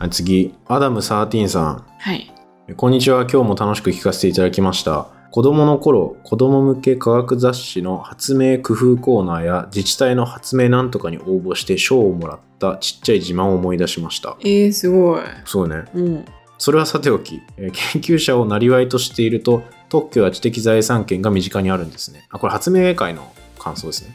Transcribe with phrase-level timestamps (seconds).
[0.00, 1.84] あ次、アダム13さん。
[1.98, 2.32] はい。
[2.76, 3.22] こんにちは。
[3.22, 5.08] 今日も楽しく聞かせていただきました。
[5.32, 14.36] 子供の頃、子供向け科学雑誌の発明工夫コーナーや自治体の発明なんとかに応募して賞をもらったちっちゃい自慢を思い出しました。
[14.42, 15.22] えー、すごい。
[15.44, 15.84] そうね。
[15.92, 16.24] うん。
[16.58, 22.28] それはさておき、えー研究者をなりわいとしていると、特許や知的財産権が身近にあるんですね。
[22.30, 24.14] あ、これ発明会の感想ですね。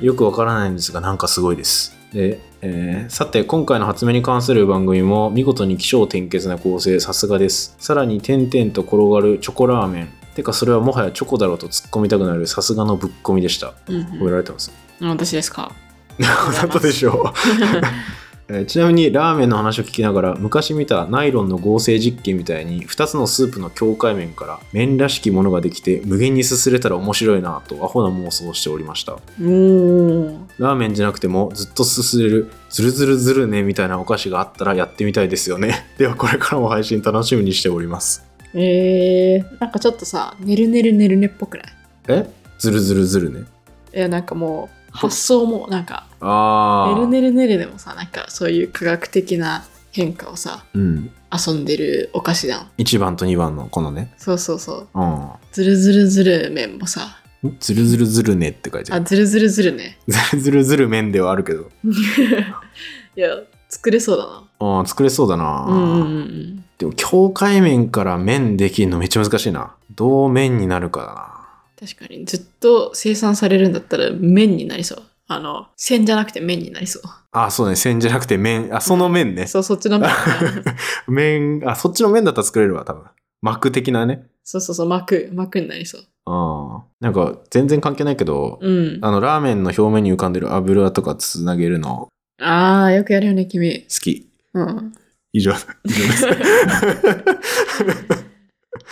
[0.00, 1.97] よくわからないんですが、なんかすごいです。
[2.12, 7.76] で、えーさて、今回の発明に関する番組も見事に起承転結な構成、さすがです。
[7.78, 10.08] さらに、点々と転がるチョコラーメン。
[10.34, 13.74] てか、それはもはやチョコだろうと突っ込みたくなるさすがのぶっ込みでした。
[13.88, 14.70] うん覚えられてます？
[15.00, 15.72] うん、私ですか？
[16.18, 17.38] だったでしょう。
[18.50, 29.12] えーちなみにラーメンの話を聞きながら昔見たナイロンの合成実験みたいに2つのスープの境界面から麺らしきものができて無限にすすれたら面白いなとアホな妄想をしておりました。
[29.14, 30.38] おー。
[30.58, 35.86] ラーメンじゃなくてもずっとすすれるズルズルズルねみたいなお菓子があったらやってみたいですよね。
[35.98, 38.24] ではこれからも配信楽しみにしております。
[38.54, 41.66] えー、なんかちょっとさ、ねるねるねるねっぽくない？
[42.08, 42.26] え？
[42.58, 43.44] ズルズルズルね。
[43.94, 46.06] いや、なんかもう、発想もなんか、
[46.94, 51.10] ねるねるねるでもさ、なんかそういう科学的な変化をさ、うん。
[51.30, 52.70] 遊んでるお菓子じゃん。
[52.78, 54.14] 1番と2番のこのね。
[54.16, 55.00] そうそうそう。
[55.00, 55.28] うん。
[55.52, 57.18] ずるずるずる麺もさ、
[57.60, 59.98] ズルズルズルねって書いてああ、るずるずるずるね。
[60.08, 61.70] ズルズルズル麺ではあるけど。
[63.16, 63.28] いや、
[63.68, 64.44] 作れそうだな。
[64.60, 66.64] ああ作れそうだな、うんうんうん。
[66.78, 69.74] でも境界面から麺できるのめっちゃ難しいな。
[69.94, 71.37] どう麺になるかだな
[71.78, 75.02] 確かに、ずっと生産されるんだったら麺になりそう。
[75.28, 77.02] あの、線じゃなくて麺になりそう。
[77.30, 80.10] あそうね線じゃなくて麺あその麺ね、そう、そっちの麺。
[81.06, 83.04] 麺あそっちの麺だったら作れるわ多分
[83.42, 86.00] 膜的なねそうそうそう、膜、膜になりそう。
[86.24, 88.98] ああなんか全然関係ないけど、うん。
[89.02, 92.08] あのラーメンの表面に浮かんでる油とかつなげるの
[92.40, 93.82] ああ、よくやるよね、君。
[93.82, 94.94] 好きうん。
[95.32, 95.52] 以上
[95.84, 96.26] 以上です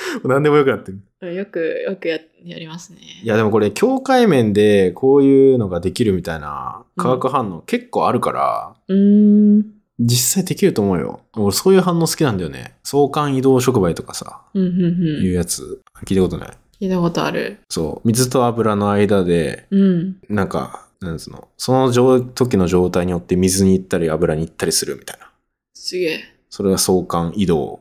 [0.24, 2.98] 何でもよくなってるよく、よくややりますね。
[3.22, 9.66] いやでもこれ境界面でこういうのができるみたいな化学反応結構あるから、うーん。
[9.98, 11.20] 実際できると思うよ。
[11.36, 12.74] 俺そういう反応好きなんだよね。
[12.84, 15.24] 相関移動触媒とかさ、うん、うん、うん。
[15.24, 16.50] いうやつ聞いたことない？
[16.80, 17.58] 聞いたことある。
[17.70, 18.06] そう。
[18.06, 20.16] 水と油の間で、うん。
[20.28, 25.30] なんか、なんつうの、その状時の状態によって水に行ったり油に行ったりするみたいな。
[25.72, 26.20] すげえ。
[26.50, 27.80] それが相関移動。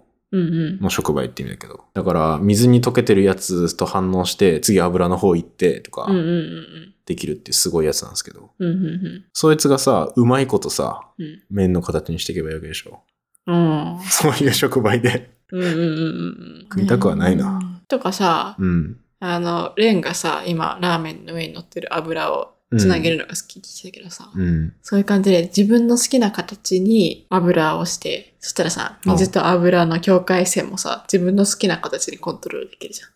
[0.81, 1.85] の触媒って意味だけど。
[1.93, 6.07] だから、水に溶けてるやつと反応して、次油の方行ってとか
[7.05, 8.51] できるってすごいやつなんですけど。
[9.33, 11.43] そいつがさ、うまいことさ、うん。
[11.49, 13.01] 麺の形にしていけばいいわけでしょ。
[13.47, 13.99] うん。
[14.09, 15.35] そういう触媒で。
[15.51, 16.67] うんうんうんうん。
[16.71, 17.81] 食いたくはないなうん。
[17.87, 18.97] とかさ、うん。
[19.19, 24.73] あの、レンがさ、今、ラーメンの上に乗ってる油をつなげるのが好きって言ってたけどさ、うん。
[24.81, 33.09] そういう感じで自分の好きな形に油をして、そしたらさ、水と油の境界線もさ、自分の好きな形にコントロールできるじゃん。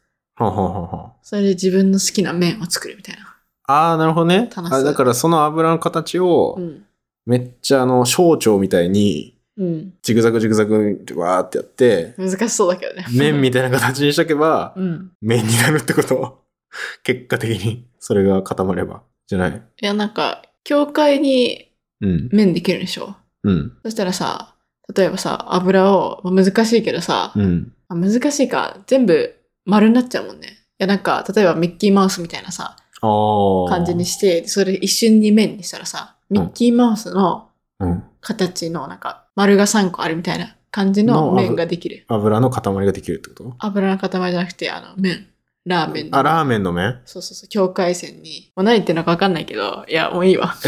[0.46, 3.36] ははははそれで自分の好きな麺を作るみたいな。
[3.68, 4.50] ああ、なるほどね。
[4.56, 6.86] あだからその油の形をう、ん。
[7.26, 9.94] めっちゃあの、小腸みたいに、うん。
[10.02, 13.06] ジグザグジグザグってわーってやって、難しそうだけどね。
[13.14, 15.12] 麺みたいな形にしとけば、うん。
[15.22, 16.40] 麺になるってこと？
[17.04, 19.04] 結果的に、それが固まれば。
[19.30, 19.52] じゃない？
[19.82, 22.30] いや、なんか、境界にうん。
[22.32, 23.16] 麺できるでしょ？
[23.44, 23.78] うん。
[23.84, 24.56] そしたらさ、
[24.96, 27.72] 例えばさ、油を、まあ難しいけどさ、うん。
[27.90, 29.36] あ難しいか、全部
[29.66, 30.48] 丸になっちゃうもんね。
[30.48, 33.70] いや、なんか、例えばミッキーマウスみたいなさ、ああ。
[33.70, 38.04] 感じにして、それ一瞬に麺にしたらさ、ミッキーマウスのうん。
[38.22, 42.06] 形の、なんか、丸が3個あるみたいな感じのの麺ができる。
[42.10, 43.54] 油の塊ができるってこと？
[43.60, 45.28] 油の塊じゃなくて、あの、麺。
[45.70, 46.18] ラーメンの。
[46.18, 47.00] あ、ラーメンの麺？
[47.06, 48.52] そうそうそう、境界線に。
[48.56, 50.54] もう何言ってるのか分かんないけど、いや、もういいわ。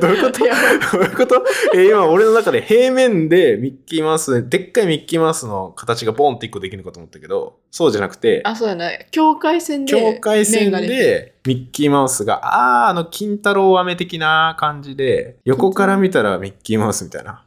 [0.00, 0.44] どういうこと？
[0.44, 0.54] いや
[0.92, 1.44] どういうこと？
[1.74, 9.08] え、今俺の中で平面でミッキーマウス、でっかいミッキーマウスの形がボンって一個できるのかと思ったけど、そうじゃなくて、あ、そうだね。
[9.10, 9.92] 境界線で。
[9.92, 10.70] 境界線。
[10.72, 17.44] でミッキーマウスが、あー、あの、金太郎飴的な感じで、横から見たらミッキーマウスみたいな。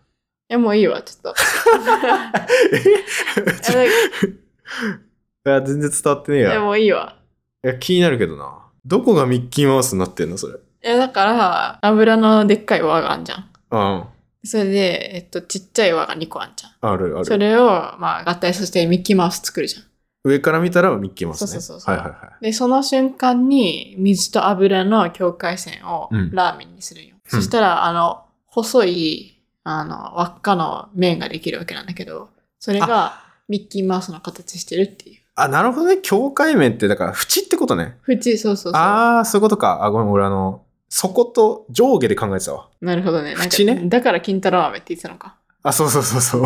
[0.49, 1.35] いや、もういいわ、ちょっと。
[5.45, 6.61] いや、全然伝わってねえいや、や。
[6.61, 7.15] もういいわ。
[7.63, 8.59] いや気になるけどな。
[8.85, 10.55] どこがミッキーマウスになってんのそれ？
[10.55, 13.49] いや、だから、油のでっかい輪があんじゃん。
[13.71, 14.03] うん。
[14.43, 16.91] それで、えっと、ちっちゃい輪が2個あんじゃん。
[16.93, 17.25] あるある。
[17.25, 17.65] それを、
[17.97, 19.83] まあ、合体させてミッキーマウス作るじゃん。
[20.23, 21.47] 上から見たらミッキーマウスね。
[21.47, 22.43] そうそうそうそうはいはいはい。
[22.43, 27.15] で、その瞬間に、水と油の境界線をうんラーメンにするよ。
[27.27, 35.21] そしたら、あの、細い、あの、輪っかの麺ができるわけなんだけど、それがミッキーマウスの形してるっていう。
[35.35, 35.97] あ、なるほどね。
[36.01, 37.97] 境界面って、だから、縁ってことね。
[38.07, 38.71] 縁、そうそうそう。
[38.75, 39.83] あー、そういうことか。
[39.83, 42.69] あ、ごめん、俺あの、底と上下で考えてたわ。
[42.81, 43.35] なるほどね。
[43.35, 45.35] なんか縁ねだから金太郎飴って言ってたのか。
[45.63, 46.43] あ、そうそうそうそう。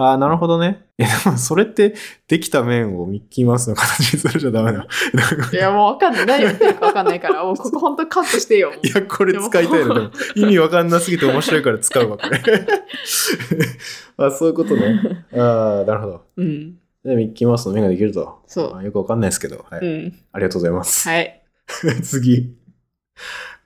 [0.00, 0.84] あーなるほどね。
[0.98, 1.94] いや、でもそれって、
[2.28, 4.86] できた面をミッキーマウスの形にするじゃダメだ。
[5.52, 6.26] いや、もうわかんない。
[6.26, 8.72] 何言ってるかわかんないから、もうここ本当カットしてよ。
[8.82, 9.94] いや、これ使いたいの。
[9.94, 12.40] でも意味わかんなすぎて面白いから使うわ、これ。
[14.18, 15.24] あ、そういうことね。
[15.34, 16.22] ああ、なるほど。
[16.36, 16.74] うん。
[17.08, 18.42] で、ミッキーマウスの目ができると。
[18.46, 19.64] そうあよくわかんないですけど。
[19.68, 19.86] はい。
[19.86, 20.14] うん。
[20.32, 21.08] ありがとうございます。
[21.08, 21.42] はい。
[22.02, 22.54] 次。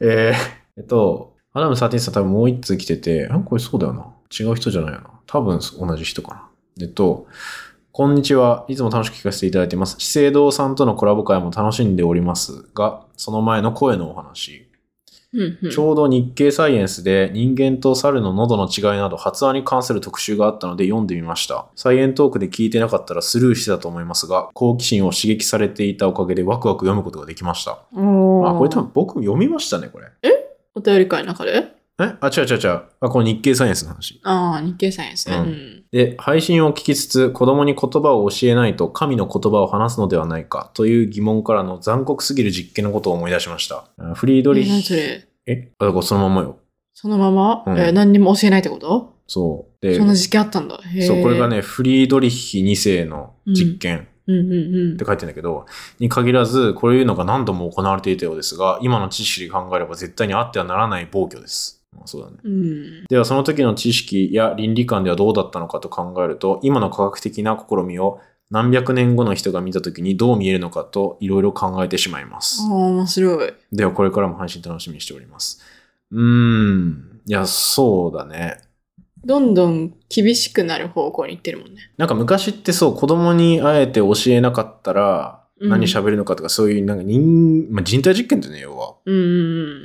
[0.00, 4.06] えー、えっと、アダム13さん多分もう一通来てて、あ、これそうだよな。
[4.30, 5.10] 違う人じゃないよな。
[5.26, 6.48] 多分同じ人かな。
[6.80, 7.26] えっと、
[7.90, 8.64] こんにちは。
[8.68, 9.96] いつも楽しく聞かせていただいています。
[9.98, 14.71] 資生堂さんとのコラボ会も楽しんでおりますが、その前の声のお話。
[15.34, 21.66] ちょうど日経サイエンスで人間と猿の喉の違いなど発話に関する特集があったので読んでみました。
[21.74, 27.72] サイエントークで聞いてなかったらスルーしてたと思いますが、好奇心を刺激されていたおかげでワクワク読むことができました。
[27.72, 30.08] あ、これ多分僕読みましたね、これ。
[30.74, 31.66] お便り会の中で
[31.98, 32.14] え？
[32.20, 32.82] あ、違う違う違う。
[33.00, 34.20] あ、この日経サイエンスの話。
[34.24, 35.36] ああ、日経サイエンスね。
[35.36, 35.81] ううんん。
[35.92, 43.84] で、配信を聞きつつ、子供に言葉を教えないと神の言葉を話すのではないかという疑問からの残酷すぎる実験のことを思い出しました。
[43.98, 45.28] あフリードリヒ、それ？
[45.46, 45.70] え？
[45.78, 46.56] あ、だからそのまんまよ。
[46.94, 49.14] そのまま、うんえー何にも教えないってこと？
[49.26, 49.86] そう。
[49.86, 50.80] で、そんな実験あったんだ。
[51.06, 51.48] そう、これが。
[51.48, 55.66] ね、フリードリヒ2世の実験うんうんうんって書いてるんだけど、
[55.98, 61.81] に限らず、こういうのが何度も行われていたようですが、今の知識で考えれば絶対にあってはならない暴挙です。
[61.94, 62.36] まあそうだね。
[62.42, 63.04] うん。
[63.08, 72.68] では、その時の知識や倫理観ではどうだったのかと考えると、今の科学的な試みを何百年後の人が見た時にどう見えるのかといろいろ考えてしまいますああ、。
[72.68, 73.54] 面白い。
[73.72, 75.62] では、これからも配信楽しみにしております。
[76.10, 77.20] うーん。
[77.26, 78.58] いや、そうだね。
[79.24, 81.92] どんどん厳しくなる方向に行ってるもんね。
[81.96, 88.96] なんか昔ってそう、子供にあえて教えなかったら、うん何喋るのかとか、そういう、なんか人、まあ、人体実験ってね、要は。
[89.06, 89.18] うんう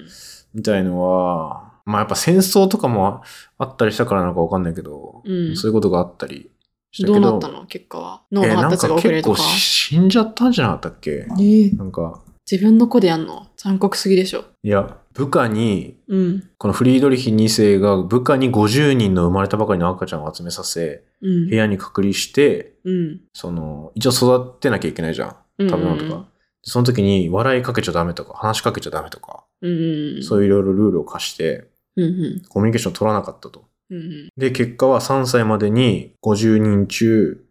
[0.05, 0.07] ん
[0.55, 3.23] みたいのは、まあやっぱ戦争とかも
[3.57, 6.51] あったりしたからなのかわかんないけど、うんそういうことがあったり
[6.91, 7.15] したうん。
[7.15, 7.31] けど。
[7.31, 7.65] どうなったの？
[7.65, 8.21] 結果は。
[8.31, 9.41] 脳えなんの発達がか結構遅れるとか。
[9.41, 11.11] 死んじゃったんじゃなかったっけ？
[11.11, 13.47] えーなんか、自分の子でやんの？
[13.55, 14.43] 残酷すぎでしょ。
[14.63, 16.49] いや、部下に、うん。
[16.57, 21.49] このフリードリヒ2世が部下に50人の生まれたばかりの赤ちゃんを集めさせ、うん。
[21.49, 23.21] 部屋に隔離して、うん。
[23.33, 25.35] その、一応育てなきゃいけないじゃん。
[25.59, 26.25] うん食べ物とか。
[26.69, 30.23] その時に笑いかけちゃダメとか、話しかけちゃダメとか、うんうん。
[30.23, 32.07] そういういろいろルールを課して、うんう
[32.37, 32.41] ん。
[32.47, 33.65] コミュニケーションを取らなかったと。
[33.89, 34.29] うんうん。
[34.37, 37.43] で、結果は3歳までに50人中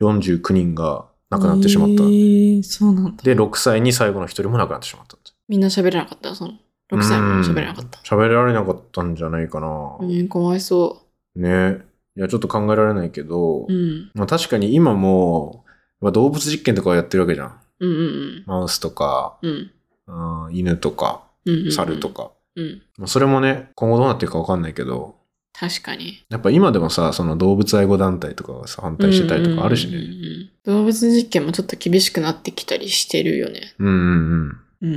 [0.00, 2.04] 49人が亡くなってしまった。
[2.04, 3.22] えー、そうなんだ。
[3.22, 5.16] で、6歳に最後の1人も亡くなってしまった。
[5.48, 6.34] みんな喋れなかった？
[6.34, 6.52] その。
[6.92, 7.98] 6歳も喋れなかった。
[8.00, 9.96] 喋られなかったんじゃないかな。
[10.02, 11.02] えー、かわいそ
[11.34, 11.78] ね。
[12.16, 13.66] いや、ちょっと考えられないけど、う。
[13.68, 14.10] うん。
[14.14, 15.64] まあ確かに今も、
[16.00, 17.60] まあ、動物実験とかをやってるわけじゃん。
[17.80, 19.70] うんうんマウスとか、うん。
[20.06, 20.44] うん。
[20.46, 21.72] うん犬とか、うんうんうん。
[21.72, 22.08] 猿と。
[22.10, 22.30] か。
[22.56, 22.82] うん。
[22.98, 25.16] まあそれもね、今後どうなっていくかわかんないけど、
[25.58, 26.24] 確かに。
[26.30, 30.06] やっぱ今でもさ、その動物愛護団体とかがさ、反対してたりとかあるしうんうんね。
[30.06, 33.74] うん動物実験もちょっと厳しくなってきたりしてるよね。
[33.78, 34.94] うんうんうん。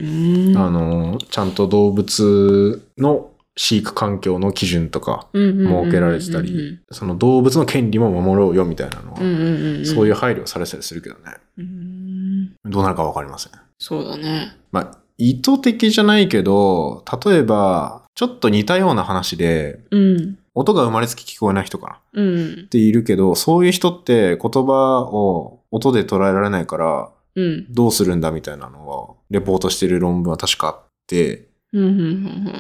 [0.52, 0.58] うーん。
[0.58, 9.86] あの、ちゃんと動物の飼育環境の基準とか設設けられてたり、その動物の権利も守ろうよみたいなのは、うんうんうんうん。
[9.86, 11.22] そういう配慮をされてたりするけどね。
[11.58, 12.54] うーん。
[12.66, 13.52] どうなるかわかりません。
[13.78, 14.56] そうだね。
[14.72, 20.38] まあ、意図的じゃないけど、例えば、ちょっと似たような話で、うん。
[20.54, 22.24] 音が生まれつき聞こえない人かなっう
[22.64, 22.68] ん。
[22.70, 27.72] ているけど、そういう人って言葉を音で捉えられないから、うん。
[27.72, 31.48] どうするんだみたいなのは、レポートしてる論文は確かあって。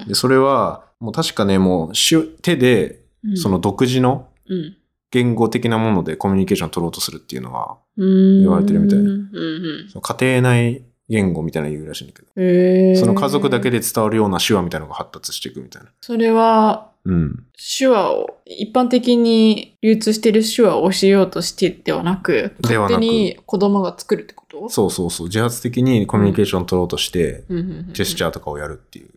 [0.07, 3.37] でそれは、もう確かね、もう手、手で、うん。
[3.37, 4.77] その、独自のうん。
[5.09, 9.89] 言語的なものでコミュニケーションを取ろうとするっていうのは、言言われてるみたいうんうん。
[9.89, 15.89] その家庭内言語みたいなの言うらしいんだけど、へーその家族だけで伝わるような手話みたいなのが発達していくみたいな。
[16.01, 17.45] それは、うん。
[17.77, 24.67] 手話を、一般的に流通している手話を教えようとしてではなく、勝手に子供が作るってこと？
[24.69, 25.27] そうそうそう。
[25.27, 27.93] 自発的にコミュニケーションを取ろうとして、うん。
[27.93, 29.09] ジェスチャーとかをやるっていう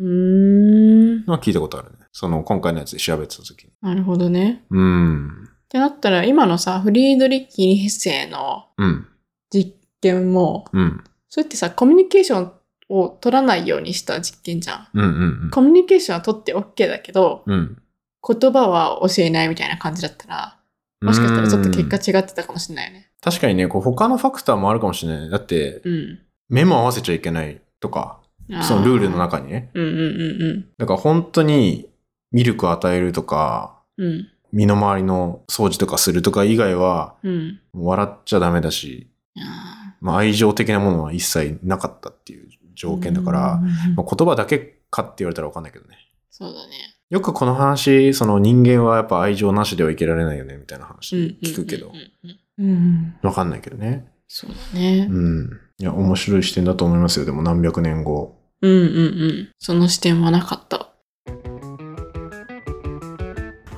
[0.00, 1.24] うーん。
[1.24, 1.96] のは聞いたことあるね。
[2.12, 3.70] その、今回のやつで調べてた時に。
[3.80, 4.64] なるほどね。
[4.70, 5.48] うん。
[5.48, 9.06] ってなったら、今のさ、フリードリッキー2世のうん。
[9.50, 11.04] 実験も、うん。
[11.28, 12.52] それってさ、コミュニケーション
[12.88, 14.88] を取らないようにした実験じゃん。
[14.94, 17.54] うんうんコミュニケーションは取って OK だけど、うん。
[17.54, 17.82] うん。
[18.26, 20.58] 言葉は教えないみたいな感じだったら、
[21.00, 23.10] もしかしたらちょっと結果違ってたかもしれないよね。
[23.20, 25.30] 確かにね、こう他のファクターもあるかもしれない。
[25.30, 26.18] だって、うん。
[26.48, 28.20] 目も合わせちゃいけないとか、
[28.62, 29.70] そのルールの中にね。
[29.74, 31.88] うんうんうんだから本当に
[32.32, 34.06] ミルクを与えるとか、うん。
[34.06, 34.28] うん。
[34.50, 37.60] 身の回りの掃除とかするとか以外は、うん。
[37.74, 39.67] 笑っちゃダメだし、あ
[40.00, 45.96] まあ、愛情的なものは一切なかったっていうー条件だから、うんまあ、言葉だけかって言われたらわかんないけどね。
[46.30, 46.96] そうだね。
[47.10, 51.94] よくこの話、その人間はやっぱ愛情なしでは生きられないよね、みたいな話聞くけどうん。
[51.94, 53.14] うんうんうん。
[53.22, 53.28] うん。
[53.28, 54.06] わかんないけどね。
[54.28, 55.08] そうだね。
[55.10, 55.50] うん。
[55.78, 57.24] いや、面白い視点だと思いますよ。
[57.24, 58.38] でも何百年後。
[58.60, 58.82] うんうんう
[59.28, 59.48] ん。
[59.58, 60.90] その視点はなかった。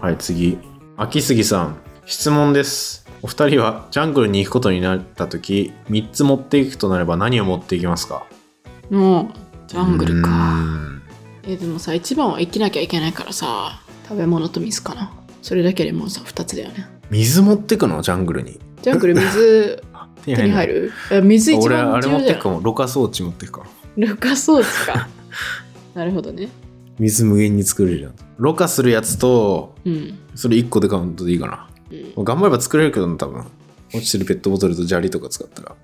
[0.01, 0.59] はい、次。
[0.97, 1.81] 秋杉さん。
[2.07, 3.00] 質問です。
[3.23, 8.25] お二人はジャングルに行くことになった時、3つ持っていくとなれば何を持っていきますか？
[8.91, 9.29] もう、
[9.69, 10.29] ジャングルうか。
[10.31, 11.03] ん
[11.45, 15.13] え、でもさ、一番は生きなきゃいけないからさ、食べ物と水かな。
[15.43, 16.89] それだけでもうさ、二つだよね。
[17.11, 18.01] 水持ってくの？
[18.03, 18.59] ジャングルに。
[18.83, 19.83] ジャングル水
[20.25, 20.93] 手手に入る？
[21.13, 22.19] え水一俺、あ番れ持。
[22.19, 22.61] ってくかも。
[22.63, 23.67] ろ過装置持ってくかも。
[23.97, 25.09] ルカ装置か。
[25.95, 26.49] なるほどね。
[26.99, 28.15] 水無限に作れるじゃん。
[28.39, 30.19] ろ過するやつと、うん。
[30.35, 31.69] それ1個でカウントでいいかな。
[32.17, 33.45] うん頑張れば作れるけどな、多分。
[33.93, 35.75] 落ちてるペットボトルと砂利とか使ったら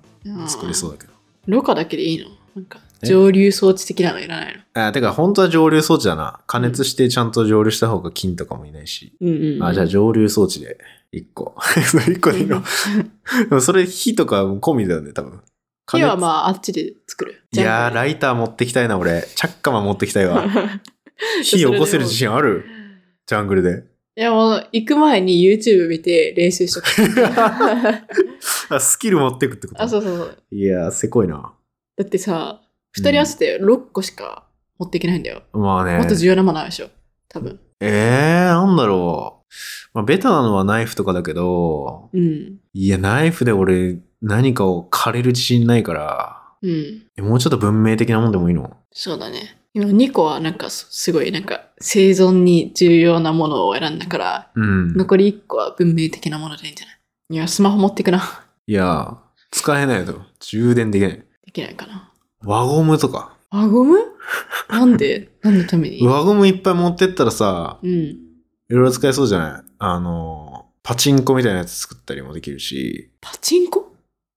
[0.47, 1.13] 作れそうだけど。
[1.47, 2.29] ろ過だけでいいの？
[2.55, 3.07] なんか、え？
[3.07, 4.87] 蒸留装置的なのいらないの？
[4.87, 6.39] あ、てか本当は蒸留装置だな。
[6.47, 9.13] 加熱してちゃんと蒸留した方が菌とかもいないし。
[9.19, 9.63] うんうんうん。
[9.63, 10.77] あ、じゃあ蒸留装置で
[11.13, 11.55] 1個。
[11.85, 12.63] それ1個でいいの？
[13.49, 15.41] でもそれ火とか込みだよね、多分。
[15.85, 16.17] 火はあ。
[16.17, 17.43] まあ、あっちで作る。
[17.53, 19.27] いやー、ライイター持ってきたいな、俺。
[19.35, 20.45] チャッカマン持ってきたいわ。
[21.43, 22.63] 火起こせる自信ある？
[23.25, 23.83] ジャングルで。
[24.17, 26.87] いやもう、行く前に YouTube 見て練習しとく。
[28.73, 29.81] あ、スキル持ってくってこと？
[29.83, 30.37] あ、そうそうそう。
[30.51, 31.53] いやー、せこいな。
[31.95, 32.61] だってさ、
[32.93, 34.47] 二人合わせて6個しか
[34.79, 35.43] 持っていけないんだよ。
[35.53, 35.97] まあね。
[35.99, 36.89] もっと重要なものあるでしょ。
[37.29, 37.59] 多分。
[37.79, 39.53] えー、なんだろう。
[39.93, 42.57] まあ、ベタなのはナイフとかだけど、うん。
[42.73, 47.03] いや、ナイフで俺、何かを枯れる自信ないから、うん。
[47.15, 48.77] えもうちょっと文明的なもんでもいいの？
[48.91, 49.59] そうだね。
[49.75, 54.93] 今2個はなんかすすごいなんか生存に重要なものを選んだから、うん。
[54.95, 56.97] 残り1個は文明的なものでいいんじゃない？
[57.29, 58.43] いや、スマホ持ってくな。
[58.67, 59.17] いや、
[59.51, 60.21] 使えないと。
[60.39, 61.11] 充電できない。
[61.45, 62.11] できないかな。
[62.43, 63.37] 輪ゴムとか。
[63.49, 63.97] 輪ゴム？
[64.69, 65.29] なんで？
[65.43, 66.05] 何のために？
[66.05, 67.89] 輪ゴムいっぱい持ってったらさ、うん。
[67.91, 68.17] い
[68.69, 69.71] ろいろ使えそうじゃない？
[69.79, 73.93] あの、パチンコみたいなやつ作ったりもできるし、パチンコ？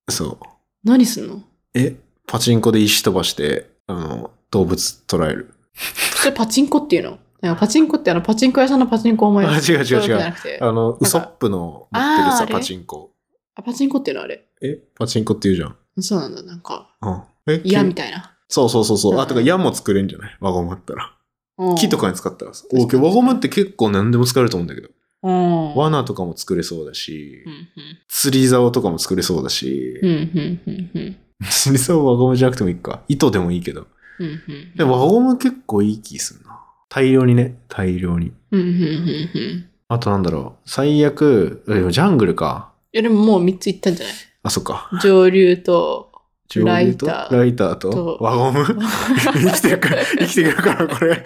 [0.08, 0.38] そう。
[0.84, 1.42] 何すんの？
[1.74, 5.54] え、パチンコで石飛ばして、あの、動物捕らえる。
[5.74, 7.18] それパチンコっていうの？
[7.42, 10.34] なんかパチンコってあのパチンコ屋さんのパチンコを思いあ、違う違う違う。
[10.60, 13.12] あの、ウソップの持ってるさ、パチンコ。
[13.54, 14.44] あパチンコっていうのあれ？
[14.62, 15.76] え、パチンコって言うじゃん。
[16.02, 16.42] そうなんだ。
[16.42, 17.22] なんか、うん。
[17.52, 17.60] え？
[17.64, 18.36] 嫌木みたいな。
[18.48, 19.18] そうそうそうそう。
[19.18, 20.36] あ、うんてか矢も作れんじゃない？
[20.40, 21.12] 輪ゴムあったら。
[21.58, 22.64] うん木とかに使ったらさ。
[22.72, 24.88] 輪ゴムって結構何でも使えると思うんだけど。
[25.22, 25.74] うん。
[25.76, 27.68] 罠とかも作れそうだしう、ん
[28.08, 30.10] 釣り竿とかも作れそうだしうん。
[30.10, 31.16] う、んうんうんうん
[31.50, 33.02] 釣り竿輪ゴムじゃなくてもいいか。
[33.08, 33.86] 糸でもいいけど。
[34.18, 36.49] うんうんで、輪ゴム結構いい気するな。
[36.90, 38.32] 大量にね、大量に。
[38.50, 38.82] うんうんうんう
[39.38, 40.70] んあとなんだろう。
[40.70, 42.70] 最悪、でもジャングルか。
[42.92, 44.14] いやでももう3ついったんじゃない？
[44.44, 44.88] あ、そっか。
[45.02, 46.12] 上流と、
[46.48, 47.06] 上流と？
[47.06, 47.90] ライターライターと？
[47.90, 48.64] と輪ゴム？
[49.34, 51.24] 生きてるから、生きてるから、これ。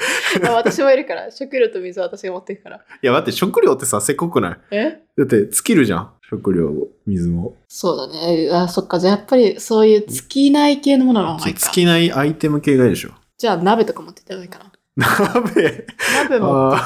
[0.48, 2.76] あ私もいるから、食料と水は私が持っていくから。
[2.76, 4.58] いや、待って、食料ってさ、せっこくない？
[4.70, 4.98] え？
[5.18, 6.10] だって、尽きるじゃん。
[6.30, 7.56] 食料を、水も。
[7.68, 8.48] そうだね。
[8.50, 8.98] あ、そっか。
[8.98, 11.60] じゃあやっぱりそういう尽きない系のものの方がいいか。
[11.60, 13.10] 尽きないアイテム系がいいでしょ。
[13.36, 14.72] じゃあ鍋とか持ってった方がいいかな。
[14.96, 15.86] 鍋。
[16.30, 16.76] 鍋持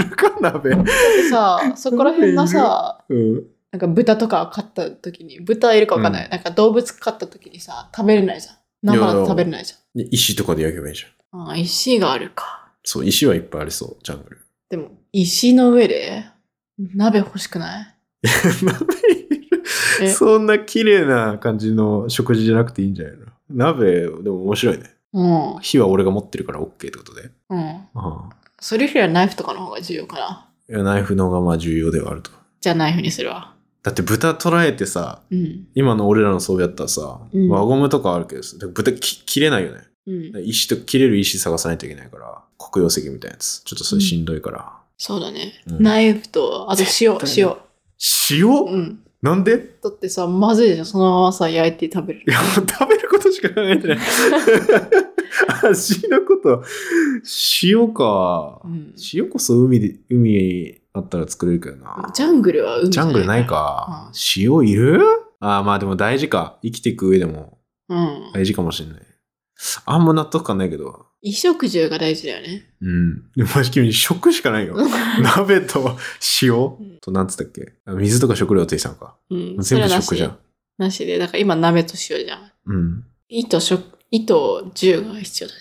[0.00, 0.70] い、るか、鍋。
[0.70, 3.44] だってさ、そこら辺のさ、うん。
[3.70, 6.26] なんか豚とか飼った時に、豚いるかわかんない。
[6.26, 8.54] うなんか動物飼った時にさ、食べれないじゃん。
[8.82, 11.40] 生だと食べれないじで石とかで焼けばいいじゃん。
[11.40, 11.50] ゃん。
[11.50, 12.70] あ石があるか。
[12.84, 14.38] そう、石はいっぱいありそう、ジャングル。
[14.70, 16.24] でも、石の上で
[16.78, 17.96] 鍋欲しくない？
[18.62, 18.78] 鍋
[19.10, 19.62] いる？
[20.00, 23.26] えそんな綺麗な感じの食事じゃなくていいんじゃないの？
[23.50, 24.84] 鍋、でも面白いね。
[25.12, 25.26] う
[25.56, 25.58] ん。
[25.60, 27.30] 火は俺が持ってるから OK ってことで。
[27.50, 27.58] うん。
[27.58, 27.80] うん。
[28.60, 30.48] それよりはナイフとかの方が重要かな。
[30.68, 32.30] いや、ナイフの方がまあ重要ではあると。
[32.60, 33.54] じゃあナイフにするわ。
[33.82, 35.66] だって豚捉えてさ、うん。
[35.74, 39.82] 今の俺らの装備だったらさ、うん輪ゴムとかあるけどさ、で豚き切れないよね。
[40.06, 40.44] うん。
[40.44, 43.62] 石と、切れる石探さないといけないから、黒曜石みたいなやつ。
[43.62, 44.72] ちょっとそれしんどいから。
[44.96, 45.52] そうだね。
[45.68, 47.56] うんナイフと、あと塩、絶塩。
[48.30, 49.00] 塩、うん。
[49.22, 49.56] なんで？
[49.82, 50.86] だってさ、まずいじゃん。
[50.86, 52.30] そのままさ、焼いて食べるい。
[52.30, 53.98] や、もう食べることしか考えてない。
[55.64, 56.64] 味のこと。
[57.62, 58.60] 塩か。
[58.64, 62.10] うん塩こそ海で、海あったら作れるけどな。
[62.14, 64.12] ジャングルは海ジャングルないかか。
[64.36, 65.00] 塩いる？
[65.40, 66.58] ああ、まあでも大事か。
[66.62, 67.58] 生きていく上でも
[67.88, 67.96] ら。
[67.96, 68.32] うん。
[68.32, 69.02] 大事かもしれない。
[69.86, 71.06] あんま納得感ないけど。
[71.20, 72.64] 衣食住が大事だよね。
[72.80, 73.30] うん。
[73.36, 74.76] でも君、食しかないよ。
[75.20, 75.96] 鍋と
[76.42, 77.72] 塩うんと、なんつったっけ？
[77.86, 79.16] 水とか食料って言ってたのか。
[79.30, 79.56] うん。
[79.58, 80.38] 全部食じゃん。
[80.78, 81.18] なしで。
[81.18, 82.52] だから今、鍋と塩じゃん。
[82.66, 83.04] うん。
[83.28, 85.60] 糸、食、糸、銃が必要だね。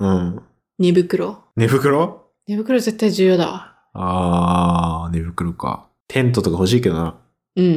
[0.00, 0.42] うん。
[0.78, 3.74] 寝袋寝袋寝袋絶対重要だわ。
[3.94, 5.88] あー、寝袋か。
[6.06, 7.16] テントとか欲しいけどな。
[7.56, 7.74] うんうんう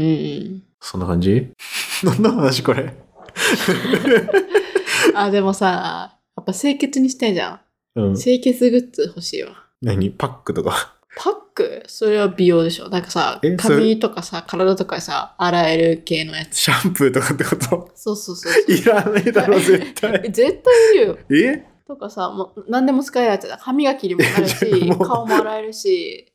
[0.57, 0.63] ん。
[0.79, 1.51] そんな感じ？
[2.03, 2.95] 何の話これ？
[5.15, 7.53] あ、でもさ、やっぱ清潔にしたいじゃ
[7.95, 7.99] ん。
[7.99, 8.15] うん。
[8.15, 9.55] 清潔グッズ欲しいわ。
[9.81, 10.11] 何？
[10.11, 10.95] パックとか？
[11.17, 11.83] パック？
[11.87, 13.75] それは美容でしょなんかさえ、それ？
[13.77, 16.55] 髪とかさ、体とかさ、洗える系のやつ。
[16.57, 17.91] シャンプーとかってこと？
[17.95, 18.53] そうそうそう。
[18.71, 20.31] いらねえだろ、絶え対。
[20.31, 21.17] 絶対 いるよ。
[21.29, 21.67] え？
[21.85, 23.57] とかさ、もう何でも使えるやつだ。
[23.57, 26.31] 歯磨きにもなるいしや、 もう顔も洗えるし、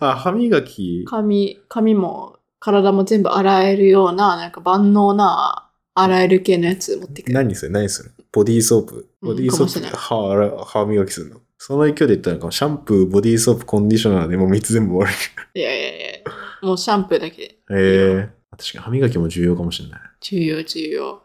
[0.00, 1.04] あ、歯磨き？
[1.06, 7.34] 髪、髪も体も全部洗えるような、なんか万能な洗える系のやつ持ってくる。
[7.34, 7.72] 何それ？
[7.72, 8.10] 何それ？
[8.32, 9.08] ボディーソープ？
[9.22, 11.40] うんボディーソープでか歯洗う歯磨きするの？
[11.58, 15.18] その勢いで言ったらかシャンプー、ボディーソープ、コンディショナーでもう3つ全部終わ
[15.54, 17.58] いやいやいや、もうシャンプーだけで。
[17.68, 17.78] る。
[17.78, 20.00] へえ確かに歯磨きも重要かもしれない。
[20.20, 21.22] 重要、重要。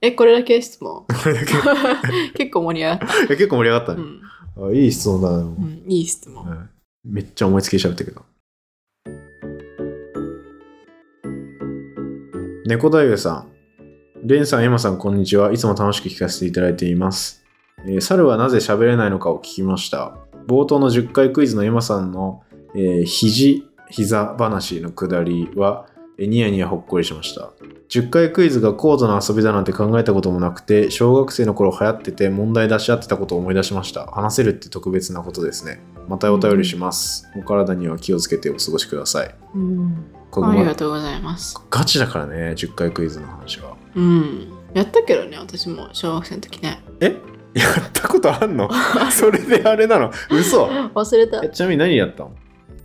[0.00, 1.06] え、これだけ質問？
[1.06, 3.06] これだけい 結構盛り上がった。
[3.06, 4.02] や 結構盛り上がったね。
[4.56, 4.68] うん。
[4.68, 6.44] あいい質問だな、でもうん、いい質問。
[6.44, 6.58] はい
[7.06, 8.22] めっちゃ思いつきで喋ったけど。
[12.66, 13.52] 猫太夫さん。
[14.26, 15.52] レンさん、エマさん、こんにちは。
[15.52, 17.43] いつも楽しく聞かせていただいています。
[17.86, 20.16] えー猿はなぜ喋れないのかを聞きました。
[20.46, 22.42] 冒頭の10回クイズのエマさんの、
[22.74, 25.86] えー肘、膝話のくだりは、
[26.18, 27.50] えーニヤニヤほっこりしました。
[27.88, 34.06] 10回クイズが高度な遊びだなんて考えたこともなくて、小学生の頃流行ってて問題出し合ってたことを思い出しました。
[34.06, 35.80] 話せるって特別なことですね。
[36.08, 37.28] またお便りします。
[37.36, 39.34] お体には気をつけてお過ごしください。
[39.54, 40.06] うん。
[40.42, 41.56] ありがまとうございます。
[41.70, 43.76] ガチだからね、10回クイズの話は。
[43.94, 44.52] うん。
[44.74, 46.82] やったけどね、私も小学生の時ね。
[47.00, 47.16] え？
[47.54, 48.68] やったことあんの？
[49.12, 50.10] それであれなの？
[50.30, 51.48] 嘘忘れた。
[51.48, 52.32] ちなみに何やったの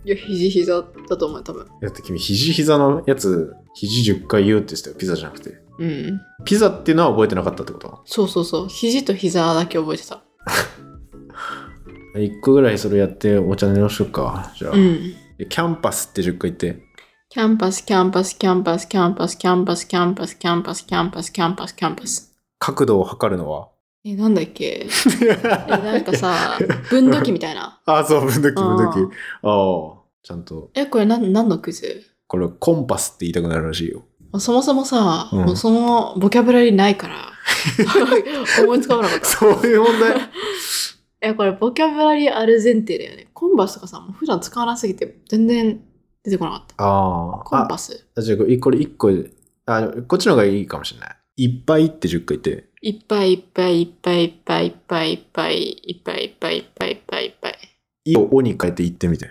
[0.04, 1.66] や、肘膝だと思う、多分。
[1.80, 5.60] だって君、肘膝のやつ、肘10回言うって言ってたよ、ピザじゃなくて。
[5.78, 6.20] うん。
[6.44, 8.00] ピザっていうのは覚えてなかったってこと？
[8.06, 8.68] そうそうそう。
[8.68, 10.22] 肘と膝だけ覚えてた。
[12.16, 14.52] 1個ぐらいそれやってお茶寝をしよっか。
[14.56, 15.14] じゃあ、うん。
[15.38, 16.82] キャンパスって10回言って。
[17.28, 22.34] キャンパス、キャンパス、キャンパス、キャンパス、キャンパス、キャンパス、キャンパス、キャンパス、キャンパス、キャンパス。
[22.58, 23.68] 角度を測るのは？
[24.04, 24.86] え、なんだっけ？
[25.22, 25.36] え、
[25.68, 27.80] なんかさ、 分度器みたいな。
[27.84, 29.48] あ、そう、分度器、分度器あ。
[29.50, 30.70] ああ、ちゃんと。
[30.74, 32.02] え、これ何何のクイズ？
[32.26, 34.04] これ、コンパスって言いたくなるらしいよ。
[34.38, 37.16] そもそもさ、うんもうそのボキャブラリーないから、
[38.64, 39.24] 思いつかなかった。
[39.26, 40.16] そういう問題？
[41.22, 43.28] え、これボキャブラリーある前提だよね。
[43.34, 45.80] コンパスとかさ、もう普段使わなすぎて全然
[46.24, 46.82] 出てこなかった。
[46.84, 47.44] ああ。
[47.44, 48.06] コンパス。
[48.16, 49.30] あ、じゃあ、これこれ1個で、
[49.66, 51.16] あ、こっちの方がいいかもしれない。
[51.36, 52.69] いっぱいって10回言って。
[52.82, 57.58] いっぱいいっぱいいっぱいいっぱいいっぱいいっぱいいっぱいいっぱいいっぱいいっぱいいっぱい。
[58.06, 59.28] いをおに変えて言ってみて。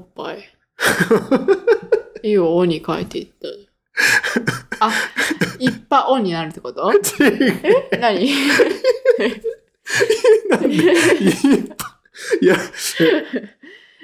[0.00, 0.38] おっぱい。
[2.24, 3.26] いいよ、おに書いていっ
[4.78, 4.86] た。
[4.86, 4.92] あ、
[5.60, 6.96] いっぱいおになるってことえ
[7.98, 8.28] 何
[10.50, 12.00] なんでいっぱ
[12.40, 12.56] いいや、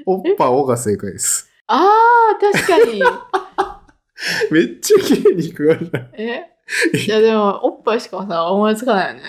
[0.06, 1.50] おっぱおが正解です。
[1.66, 3.02] あー、確かに。
[4.52, 6.02] めっちゃ綺麗にいくがるじゃん。
[6.04, 6.57] あえ
[7.06, 9.20] いやでも、おっぱいしかさ、思いつかないよね。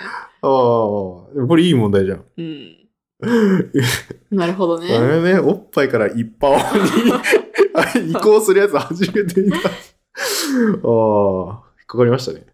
[0.42, 2.24] あ、これいい問題じゃん。
[2.36, 2.76] うん。
[4.30, 4.88] なるほどあね。
[4.98, 6.60] れね、おっぱいからいっぱおに
[7.74, 9.58] あ 移行するやつ初めて見た。
[9.58, 9.74] ああ、引っ
[11.86, 12.46] かかりましたね。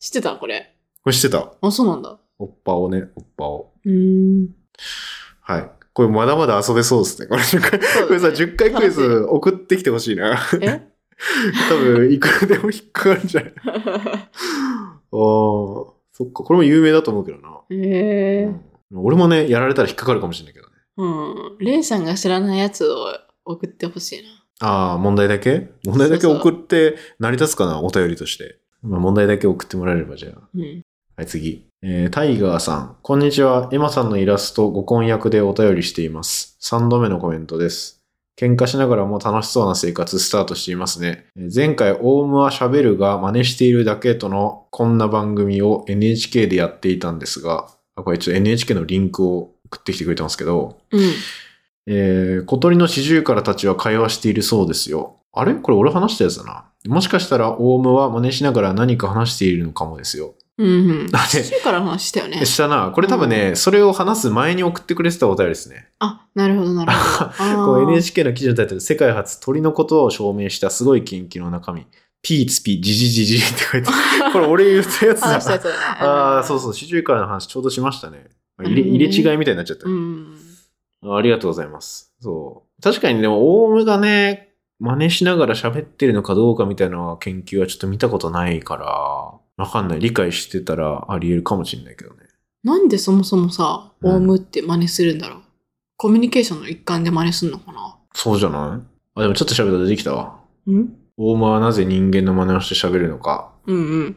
[0.00, 0.74] 知ってたこれ？
[1.02, 1.52] これ知ってた。
[1.60, 2.18] あ、そうなんだ。
[2.38, 3.72] おっぱおね、おっぱお。
[3.84, 4.48] うーん。
[5.40, 5.70] はい。
[5.92, 7.26] これまだまだ遊べそうですね。
[7.28, 10.38] これ10回、これさ、10回クイズ送ってきてほしいな。
[10.60, 10.88] え？
[11.68, 13.52] 多分、いくらでも引っかかるんじゃない？
[13.66, 14.28] ああ、
[15.12, 16.44] そっか。
[16.44, 17.60] これも有名だと思うけどな。
[17.70, 18.48] えー。
[18.48, 18.60] うん
[18.96, 20.72] 俺もね、やられたら引っかかるかもしれないけどね。
[20.98, 21.06] う
[21.54, 21.58] ん。
[21.58, 23.08] レンさんが知らないやつを
[23.44, 24.68] 送ってほしいな。
[24.68, 25.70] ああ、問題だけ？
[25.84, 28.60] 問題だけ送って成り立つかなお便りとして。
[28.82, 30.42] まあ、問題だけ送ってもらえればじゃあ。
[30.54, 30.82] うん。
[31.16, 31.66] はい、次。
[31.82, 32.96] えータイガーさん。
[33.02, 33.68] こんにちは。
[33.72, 36.56] エマさんのイラストご婚約でお便りしています。
[36.62, 38.03] 3度目のコメントです。
[38.36, 41.26] 喧嘩しながらも楽しそうな生活スタートしていますね。
[41.36, 51.00] えー前回、オウムは喋るが真似しているだけとのこんな番組を NHK でやっていたんですが、あこれちょっと NHK のリンクを送ってきてくれてますけど、うん。
[51.86, 55.16] えー小鳥の四十からたちは会話しているそうですよ。
[55.32, 55.54] あれ？
[55.54, 56.64] これ俺話したやつだな。
[56.86, 60.34] もしかしたらオウムは真似しながら何か話しているのかもですよ。
[60.56, 61.10] うんうん。
[61.10, 62.44] だって中からの話したよね。
[62.46, 62.92] したな。
[62.92, 65.88] これ多分ね、それを話す前に送ってくれてたお便りですね。
[65.98, 67.30] あ、なるほど、なるほど。
[67.38, 71.86] あこうー NHK の記事のタイトル、世界初鳥のことを証明したすごい研究の中身。
[72.22, 73.90] ピーツピ、ジジジジって書いて。
[74.32, 75.48] これ俺言ったやつだ話。
[76.00, 78.30] ああ、そうそう、四十からの話ちょうどしましたね。
[78.62, 79.88] 入れうん入れ違いみたいになっちゃった。
[79.88, 80.36] うん。
[81.06, 82.12] ありがとうございます。
[82.20, 82.82] そう。
[82.82, 90.00] 確かにでも、オウムがね、真似しながら喋ってるのかどうかみたいな研究はちょっと見たことないから、わかんない。
[90.00, 92.16] 理解してたらあり得るかもしれないけどね。
[92.62, 95.42] なんでそもそもさ、うんオウムって真似するんだろう、
[95.96, 97.96] コミュニケーションの一環で真似すんのかな？
[98.14, 98.86] そうじゃない？
[99.16, 100.40] あ、でもちょっと喋ったら出てきたわ。
[100.66, 100.96] うん？
[101.16, 103.52] オウムはなぜ人間の真似をして喋るのか。
[103.66, 104.16] うんうん。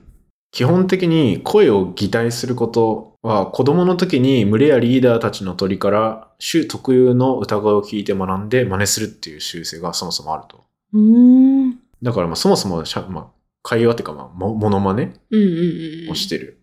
[0.52, 10.64] 基本的に声を擬態することは子供の時に群れやリーダーたちの鳥から種特有の歌声を聞いて学んで真似するっていう習性がそもそもあると。
[10.94, 11.80] うーん。
[12.02, 13.28] だからまあそもそもしゃ、まあ、
[13.68, 16.12] 会話っていうかまあ、もモノマネうんうんうん。
[16.12, 16.58] をしてる。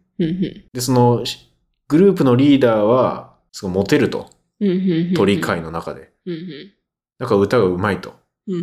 [0.72, 1.50] で、そのし
[1.86, 4.30] グループのリーダーはすごいモテると。
[5.14, 6.12] 鳥界の中で。
[7.18, 8.14] だから歌が上手いと。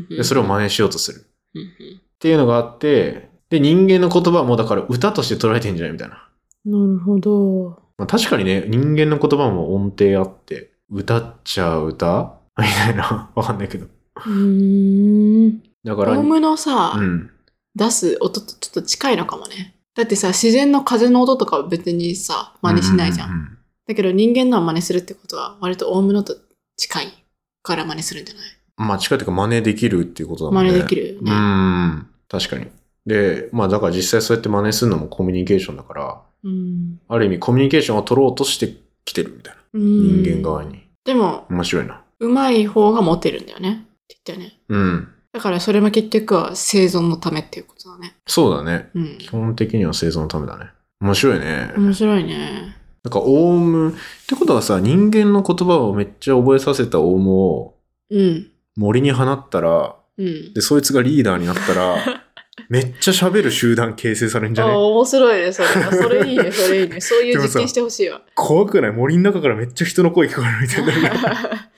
[0.10, 1.20] で、それを真似しようとする。
[1.20, 6.28] っていうのがあって、で、人間の言葉はもうだから歌として捉えてんじゃないみたいな。
[6.66, 7.80] なるほど。
[8.00, 12.40] まあ、確かにね、人間の言葉も音程あって、歌っちゃう歌？
[12.58, 13.30] みたいな。
[13.36, 13.86] わかんないけど。
[13.86, 15.62] うーん。
[15.84, 17.30] だから、オウムのさ、うん。
[17.76, 19.76] 出す音とちょっと近いのかもね。
[19.96, 23.30] だってさ、自然の風の音とかは別にさ、真似しないじゃん。
[23.30, 23.58] うう
[23.88, 26.36] だけど人間のは真似するってことは、割とオウムのと
[26.78, 27.26] 近い
[27.62, 28.46] から真似するんじゃない？
[28.80, 30.72] うんまあ、近いというか真似できるっていうことだもんね。
[30.72, 31.32] 真似できるようね。
[31.32, 32.08] ん。
[32.30, 32.68] 確かに。
[33.06, 37.00] で、まあ、だから実際そうやって真似するのもコミュニケーションだから、うん。
[37.08, 39.62] ある意味コミュニケーションを取ろうとしてきてるみたいな。
[39.74, 40.82] うん人間側に。
[41.04, 42.02] でも、面白いな。
[42.20, 43.88] 上手い方がモテるんだよね。
[44.04, 44.60] って言ったよね。
[44.70, 45.08] うん。
[45.34, 48.16] だからそれも結局は生存のためっていうことだね。
[48.28, 48.90] そうだね。
[48.94, 49.28] うん基。
[49.30, 50.66] 本的には生存のためだね。
[51.00, 51.72] 面白いね。
[51.78, 52.76] 面白いね。
[53.04, 53.94] なんか、オウム、っ
[54.28, 57.76] てことはさ、人間の言葉をめっちゃ覚えさせたオウムを
[58.12, 58.52] うん。
[58.76, 60.54] 森に放ったら、うん。
[60.54, 61.96] で、そいつがリーダーになったら、
[62.70, 65.68] めっちゃ喋る集団形成されるんじゃあ、ね面白いね、それ。
[65.68, 67.02] それいいね、それいいね。
[67.02, 68.22] そういう実験してほしいわ。
[68.36, 68.92] 怖くない？
[68.92, 71.70] 森の中からめっちゃ人の声聞こえるみたいな。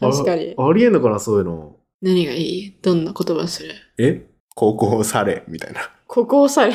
[0.00, 0.54] 確かに。
[0.56, 1.76] あありえんのかな、そういうの。
[2.02, 2.76] 何がいい？
[2.82, 3.74] どんな言葉する？
[3.96, 4.26] え？
[4.56, 5.80] 高校されみたいな。
[6.08, 6.74] ここをされ。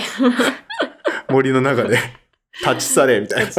[1.29, 1.99] 森の中で
[2.65, 3.51] 立ち去れみたいな。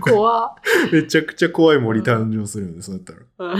[0.00, 0.54] 怖っ
[0.90, 3.18] めちゃくちゃ怖い森誕生するよね、そうだったら。
[3.38, 3.54] う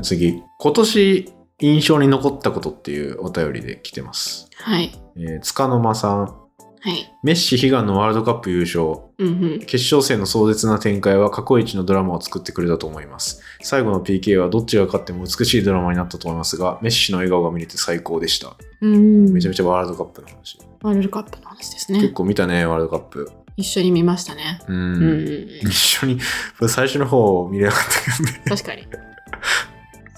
[0.00, 0.42] ん次。
[0.58, 4.48] 今年印象に残ったことっていうお便りで来てます。
[4.62, 4.90] はい。
[5.16, 6.47] えー、つかの間さん。
[6.80, 7.12] はい。
[7.22, 8.84] メッシ悲願のワールドカップ優勝。
[9.18, 9.58] うんうん。
[9.60, 13.42] 決勝戦の壮絶な展開は過去一のドラマを作ってくれたと思います。
[13.62, 18.56] 最後の PK はどっちが勝っても美しいドラマになったと思いますが、メッシの笑顔が見れて最高でした。
[18.80, 19.32] うん。
[19.32, 20.58] めちゃめちゃワールドカップの話。
[20.82, 22.08] ワールドカップの話です結ね。
[22.10, 23.30] 構見たね、ワールドカップ。
[23.56, 24.60] 一緒に見ましたね。
[24.68, 25.48] うんうん。
[25.68, 26.20] 一緒に、
[26.68, 28.42] 最初の方見れなかったけどね。
[28.48, 28.86] 確かに。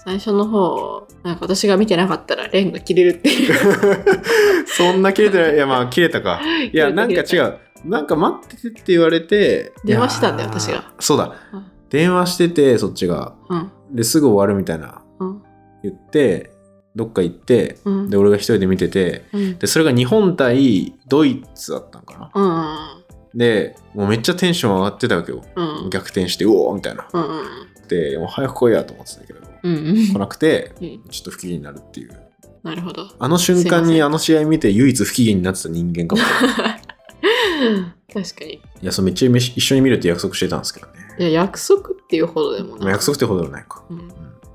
[0.03, 3.53] 最初の方、なんか私が見てなかったらレンが切れるっていう。
[4.77, 5.55] そんな切れてない。
[5.55, 6.41] いや、まあ、切れたか。
[6.71, 7.57] いや、なんか違う。
[7.85, 9.73] なんか待っててって言われて。
[9.83, 10.93] 電話してたんだよ私が。
[10.99, 11.65] そうだうん。
[11.89, 13.33] 電話してて、そっちが。
[13.49, 13.71] うん。
[13.91, 15.41] で、すぐ終わるみたいなうん。
[15.83, 16.51] 言って、
[16.95, 18.09] どっか行って、うん。
[18.09, 19.57] で、俺が一人で見てて、うん。
[19.57, 23.01] で、それが日本対ドイツだったのかな。
[23.33, 23.37] うん。
[23.37, 25.41] で、もうめっちゃテンション上がってたわけよ。
[25.55, 25.89] うん。
[25.89, 27.07] 逆転して、うおーみたいな。
[27.11, 27.21] うん。
[27.21, 27.87] うん。
[27.87, 30.07] で、もう早く来いやと思ってたけど、うん。
[30.13, 31.03] 来なくて、うん。
[31.09, 32.30] ちょっと不機嫌になるっていう。
[32.63, 33.07] なるほど。
[33.17, 36.81] あの瞬間にあの試合見て唯一不機嫌になってた人間かもしれない。
[38.13, 38.53] 確かに。
[38.53, 40.93] いや、そうめっちゃ飯一緒に見るって約束してたんですけどね。
[41.19, 42.83] いや、約束っていうほどでもな。
[42.83, 43.83] まあ約束ってほどではないか。
[43.89, 43.99] うん。
[43.99, 44.07] うん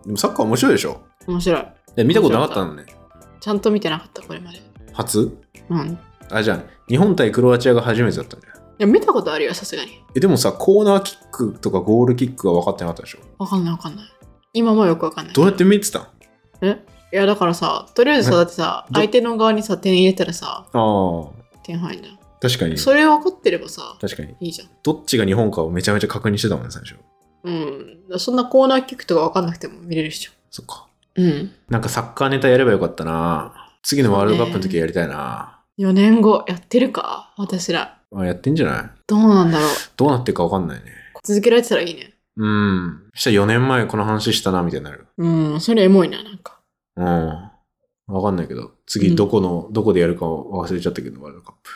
[0.06, 1.00] でもサッカー面白いでしょ？
[1.26, 1.66] 面白い。
[1.96, 2.86] え見たことなかったのね。
[3.40, 4.62] ちゃんと見てなかった、これまで。
[4.92, 5.36] 初？
[5.68, 5.88] うん。
[5.88, 5.98] い
[6.30, 10.02] あ、じゃあ、日本対クロアチアが初めてだったんじゃないや、見たことあるよ、さすがに。
[10.14, 13.18] え、でもさ、コーナーキックとかゴールキックが分かってなかったでしょ？
[13.38, 14.04] わかんないわかんない。
[14.52, 15.34] 今もよくわかんない。
[15.34, 16.06] どうやって見てたん
[16.62, 16.84] え？
[17.12, 21.28] いや、だからさ、とりあえずさ、ねだってさ、ど相手の側にさ、点入れたらさ、ああ、
[21.62, 22.18] 点入るじゃん。
[22.40, 22.76] 確かに。
[22.76, 24.34] それ分かってればさ、確かに。
[24.40, 24.68] いいじゃん。
[24.82, 26.96] どっちが日本かをめちゃめちゃ確認してたもんね、最初。
[27.44, 28.18] うん。
[28.18, 30.32] そんなコーナーキックとか分かんなくても見れるっしょ。
[30.50, 30.86] そっか。
[31.14, 31.52] うん。
[31.68, 33.72] なんかサッカーネタやればよかったな。
[33.82, 35.60] 次のワールドカップの時やりたいな。
[35.78, 37.32] 4年後、やってるか？
[37.36, 37.98] 私ら。
[38.14, 38.90] あやってんじゃない？
[39.06, 39.68] どうなんだろう。
[39.96, 40.92] どうなってるか分かんないね。
[41.24, 42.14] 続けられてたらいいね。
[42.36, 43.02] うん。
[43.14, 45.06] そしたら4年前この話したな、みたいになる。
[45.18, 46.55] うん、それエモいな、なんか。
[46.96, 47.50] うん。
[48.08, 51.70] わかんないけど、う次んどこの、どこでやるか忘れちゃったけど、ワールドカップ。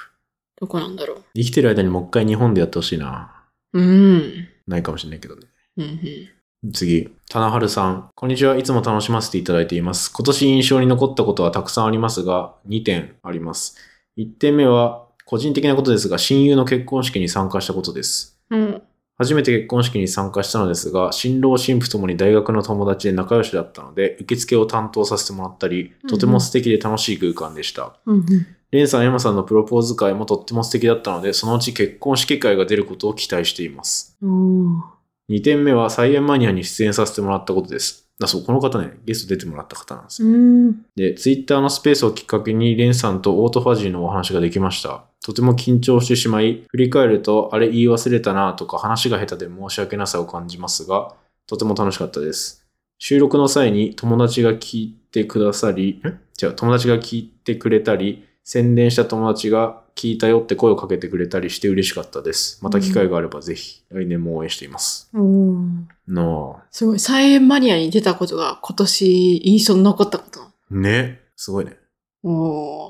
[0.61, 1.22] どこなんだろう。
[1.35, 3.44] 生きてる間にもう一回日本でやってほしいな。
[3.72, 4.48] うん。
[4.66, 5.42] ないかもしれないけどね。
[5.76, 6.72] うんうん。
[6.72, 8.11] 次、棚春さん。
[8.14, 8.56] こんにちは。
[8.56, 10.12] いつも楽しませていただいています。
[10.12, 13.76] 今年印象に残ったことはたくさんありますが、2点あります。
[14.18, 18.38] 1点目は、個人的なことですが、親友の結婚式に参加したことです。
[18.50, 18.83] うん。
[19.20, 27.98] 初めて結婚式に参加したのですが、新郎新婦ともに大学の友達で仲良しだったので、受付を担当させてもらったり、とても素敵で楽しい空間でした。
[28.06, 28.24] うん
[28.70, 34.16] レンさん、エマさんのプロポーズ会もとっても素敵だったので、そのうち結婚式会が出ることを期待しています。
[34.22, 34.76] うん。
[34.78, 34.83] おー
[35.28, 38.09] 2点目は、菜園マニアに出演させてもらったことです。
[38.22, 40.28] あ、そう、この方ね、ゲスト出てもらった方なんですよ。
[40.28, 40.87] うん。
[40.96, 45.04] で、ツイッターのスペースをきっかけに、レンさんとオートファジーのお話ができました。
[45.22, 51.14] とても緊張してしまい、振り返ると、あれ言い忘れたなとか話が下手で申し訳なさを感じますが、
[51.46, 52.66] とても楽しかったです。
[52.98, 56.06] 収録の際に友達が聞いてくださり、ん
[56.42, 62.59] 違う、友達が聞いてくれたり、宣伝した友達が聞いたよって声をかけてくれたりして嬉しかったです。
[62.62, 65.11] また機会があればぜひ来年も応援しています。
[65.12, 65.88] うん。
[66.09, 66.62] なあ。
[66.70, 66.98] すごい。
[66.98, 70.40] 菜園マニアに出たことが今年印象に残ったこと。
[70.74, 71.20] ね。
[71.37, 71.76] すごいね。
[72.22, 72.89] お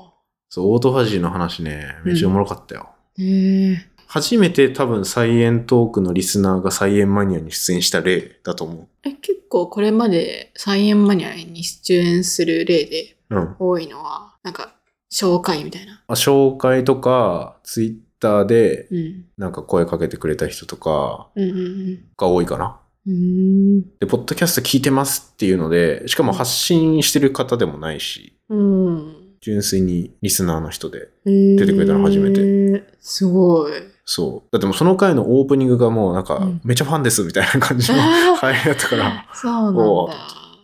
[0.51, 2.89] そう、オートファジーの話ね、めっちゃおもろかったよ。
[3.17, 3.87] へえ。
[4.05, 13.35] 初めて多分サイエントークのリスナーがサイエンマニアに出演した例だと思え、結構これまで菜園マニアに出演する例でう。
[13.37, 13.55] うん。
[13.59, 14.75] 多いのは、なんか、
[15.09, 16.03] 紹介みたいな。
[16.05, 19.25] あ紹介とか、ツイッターでうん。
[19.37, 22.77] なんか声かけてくれた人とかうんうんが多いかな。
[23.05, 29.20] で、ポッドキャスト聞いてますっていうので、しかも発信してる方でもないし、うん。
[29.41, 31.09] 純粋にリスナーの人で。
[31.25, 32.83] 出出てくれたの初めて。
[32.99, 33.71] すごい。
[34.05, 34.49] そう。
[34.51, 37.97] だってもうその回のオープニングがもうなんかうん、めっちゃファンですみたいな感じの
[38.39, 40.13] 回だったから、そうなんおだ。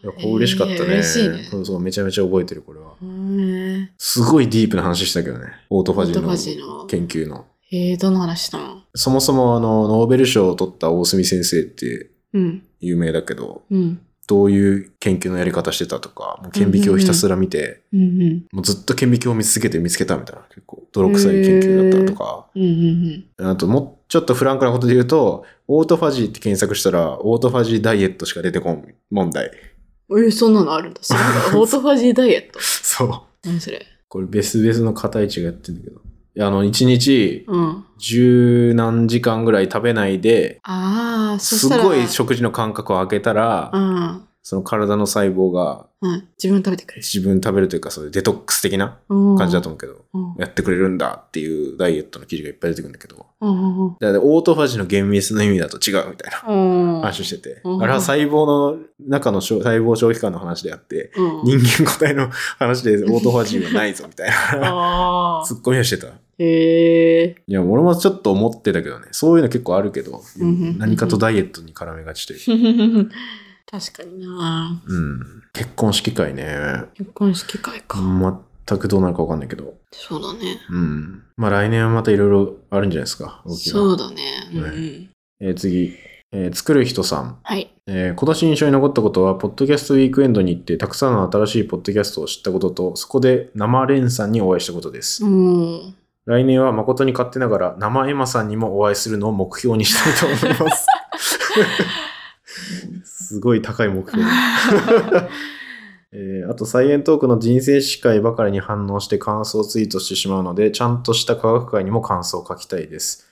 [0.04, 0.80] いや、こう嬉しかったね。
[0.80, 1.48] えー嬉しいね。
[1.50, 2.92] そうそう、めちゃめちゃ覚えてる、これは。
[3.02, 5.46] へーすごいディープな話したけどね。
[5.70, 7.46] オートファジオーのの研究の。
[7.72, 12.64] えー、どの話したのそもそもあの、ノーベル賞を取った大隅先生ってうん。
[12.80, 14.00] 有名だけど、うん。
[14.28, 18.46] どういう研究のやり方してたとか、もう顕微鏡をひたすら見て、うんうん。
[18.52, 29.52] もうずっと顕微鏡を見続けて見つけたみたいな、結構泥臭い研究だったとか、うんうんあともうちょっとフランクなことで言うと、オートファジーって検索したら、オートファジーダイエットしか出てこん問題。
[30.10, 30.24] うん。
[30.26, 31.00] えー、そんなのあるんだ。
[31.56, 32.60] オートファジーダイエット？
[32.62, 33.10] そう。
[33.48, 33.86] 何それ？
[34.10, 36.02] これ別々の片位置がやってんだけど。
[36.40, 37.84] あの、一日うん。
[37.98, 41.68] 十何時間ぐらい食べないで、ああ、そす。
[41.68, 44.24] ごい食事の間隔を空けたら、うん。
[44.44, 46.28] その体の細胞がうん。
[46.42, 47.02] 自分食べてくれる。
[47.04, 50.36] 自分食べるというか、そういうデトックス的なうん感じだと思うけど、うん。
[50.38, 53.94] やってくれるんだっていうダイエットの記事がいっぱい出てくるんだけど、うんうんうん。
[54.00, 56.56] だからオートファジーの厳密な意味だと違うみたいなう
[57.00, 57.02] ん。
[57.02, 61.60] 話をしてて、うんあれは細胞の中の細胞消費感の話であって、うん。
[61.60, 65.56] 人間個体の話でオートファジーはないぞみたいなツ。
[65.56, 66.08] ッコミをしてた。
[66.40, 67.36] へえ。
[67.48, 70.22] いや、俺もちょっと思ってたけどね、そういうの結構あるけど、
[70.78, 73.10] 何かとダイエットに絡めがちという。
[73.70, 75.20] 確かになうん。
[75.52, 76.56] 結婚式会ね。
[76.94, 78.00] 結婚式会か。
[78.68, 79.76] 全くどうなるかわかんないけど。
[79.92, 80.60] そうだね。
[80.70, 81.24] うん。
[81.36, 83.44] まあ来年はまたいろいろあるんじゃないですか。
[83.48, 84.24] そうだね。
[84.54, 84.74] うんうはん。
[85.42, 85.94] えー次。
[86.32, 87.40] えー作る人さん。
[87.44, 87.70] はい。
[87.88, 95.26] えー今年印象に残ったことは、ポッドキャストウィークエンドに行って、たくさんの新しいポッドキャストを知ったことと、そこで生レンさんにお会いしたことです。
[95.26, 95.96] うん。
[96.28, 100.86] 来年は誠に勝手ながら、生エマさんにもお会いするのを目標にしたいと思います。
[103.30, 104.22] すごい高い目標。
[106.12, 113.26] えーあと、サイエントークの人生史会ばかりに反応して感想をツイートしてしまうので、ちゃんとした科学会にも感想を書きたいです。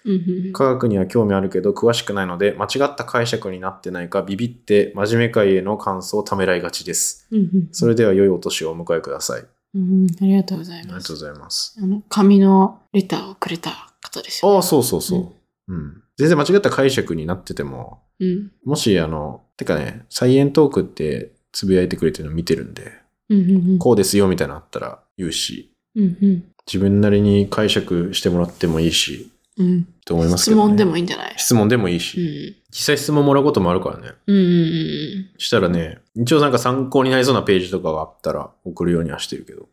[0.53, 7.27] 科学には興味あるけど詳しくないので、間違った解釈になってないかビビって真面目会への感想をためらいがちです。
[7.73, 9.43] それでは良いお年をお迎えください。
[9.75, 11.15] あうんありがとうございますりがとう。
[11.17, 11.77] ございます。
[11.81, 14.55] あの、紙のレターをくれた方ですよね。
[14.57, 15.33] ああ、そうそうそ
[15.67, 15.73] う。
[15.73, 16.01] うん。
[16.17, 18.51] 全然間違った解釈になってても、うん。
[18.63, 22.91] もし、あの、てかね、サイエントークってつぶやいてくれてるの見てるんで、
[23.29, 23.79] うんうんうん。
[23.79, 26.43] こうですよみたいなのあったら言うし、うんうん。
[26.67, 29.87] 自分なりに解釈してもらってもいいし、うん。
[30.05, 30.63] と思いますけど、ね。
[30.63, 31.33] 質問でもいいんじゃない？
[31.37, 32.55] 質問でもいいし、うん。
[32.71, 34.11] 実際質問もらうこともあるからね。
[34.27, 39.67] うんうんうんしたらね、一応なんか参考になりそうなページとかがあったら送るようにはしてるけど、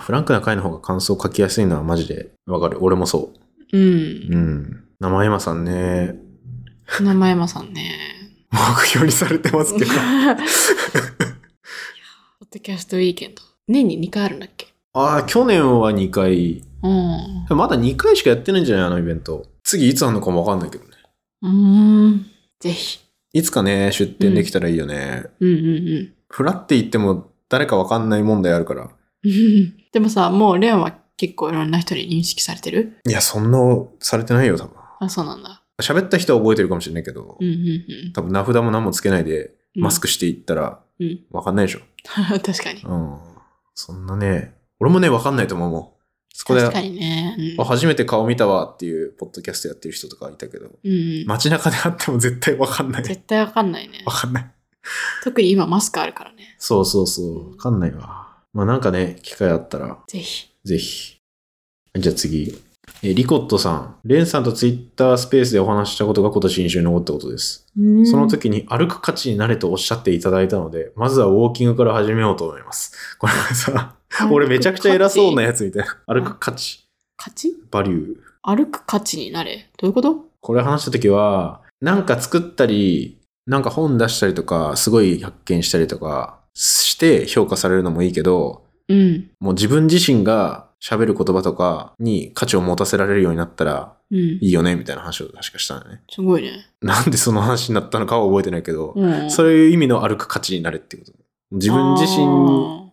[0.00, 2.78] フランクな回の方が感想書きやすいのはマジでわかる。
[2.82, 3.30] 俺もそ
[3.72, 3.80] うん。
[3.80, 3.88] うう。
[3.88, 4.34] ん。
[4.34, 4.84] うん。
[5.00, 6.16] 生山さんね、
[7.00, 7.92] 名前山さんね。
[8.52, 9.90] 目標にされてますけど。
[9.90, 10.38] ポッ
[12.52, 13.42] ドキャストウィーケンド。
[13.68, 14.68] 年に2回あるんだっけ？
[14.92, 16.62] ああ、去年は2回。
[16.82, 17.56] うん。
[17.56, 18.86] まだ2回しかやってないんじゃない？
[18.86, 19.44] あのイベント。
[19.64, 20.90] 次いつあるのかもわかんないけどね。
[21.42, 22.26] うーん。
[22.60, 23.00] ぜひ。
[23.36, 25.24] いつかね、出店できたらいいよね。
[25.40, 28.90] うんうんフラって言っても誰かわかんない問題あるから。
[29.24, 29.74] うん。
[29.92, 32.96] でもさ、もうレオンは結構いろんな人に認識されてる？
[33.06, 33.58] いや、そんな
[34.00, 34.72] されてないよ、多分。
[35.00, 35.62] あ、そうなんだ。
[35.82, 37.50] 喋った人は覚えてるかもしれないけど、うんう
[38.08, 39.82] ん多分名札も何もつけないで、うん。
[39.82, 41.20] マスクしていったらうん。
[41.30, 41.80] わかんないでしょ。
[42.42, 42.80] 確かに。
[42.82, 43.18] うん。
[43.74, 45.88] そんなね、俺もね、わかんないと思うもん。
[46.38, 47.34] そこで、確かにね。
[47.38, 51.24] うんあ初めて顔見たわっていうポッドキャストやってる人とかいたけど、うん。
[51.26, 53.02] 街中で会っても絶対わかんない。
[53.04, 54.12] 絶対わかんないねわ。
[54.12, 54.50] かんない。
[55.24, 56.54] 特に今マスクあるからね。
[56.58, 57.50] そうそうそう。
[57.52, 58.36] わかんないわ。
[58.52, 60.48] まあなんかね、機会あったら、ぜひ。
[60.62, 61.16] ぜひ。
[61.94, 62.62] じゃあ次。
[63.02, 63.96] え、リコットさん。
[64.04, 67.66] レンさんとツイッタースペースでお話ししたことが今年印象に残ったことです。
[68.04, 73.16] その時に歩く価値になれとおっしゃっていただいたので、まずはウォーキングから始めようと思います。
[73.18, 73.95] これはさ、
[74.30, 75.96] 俺めちゃくちゃ偉そうなやつみたいな。
[76.14, 76.86] 歩く価値。
[77.16, 77.54] 価値？
[77.70, 78.14] バリュー。
[78.42, 79.68] 歩く価値になれ。
[79.78, 80.24] どういうこと？
[80.40, 89.30] これ話した時は、なんか作ったり、なんか本出したりとか、すごい発見したりとかして評価されるのもいいけど、うん。
[89.40, 94.18] もう自分自身が喋る言葉とかに価値を持たせられるようになったらうん。
[94.18, 96.02] いいよね、みたいな話を確かしたんだよね。
[96.08, 96.66] すごいね。
[96.80, 99.30] なんでその話になったのかは覚えてないけど、うん。
[99.30, 101.18] そういう意味の歩く価値になれっていうこと。
[101.52, 102.26] 自分自身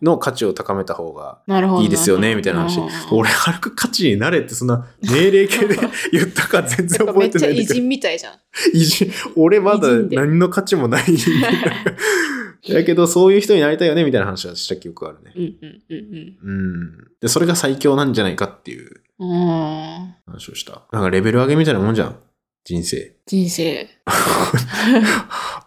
[0.02, 1.40] の価値を高めた方が。
[1.82, 2.88] いいですよね、みたいな話うん。
[3.10, 5.76] 俺、歩く価値になれってそんな命令系で
[6.12, 7.54] 言ったか全然覚えてない。
[7.54, 8.34] めっちゃ偉人みたいじゃん。
[8.72, 11.04] 偉人俺まだ何の価値もない。
[12.72, 15.32] だけど、そういう人になりたいよね、みたいな話はした記憶があるね。
[15.36, 16.52] うんうんうんう
[16.84, 17.10] ん。
[17.20, 19.30] で、それが最強なんじゃないかっていううん。
[19.30, 20.14] うん。
[20.26, 20.82] 話をした。
[20.92, 22.16] なんかレベル上げみたいなもんじゃん。
[22.64, 23.16] 人生。
[23.26, 23.88] 人生。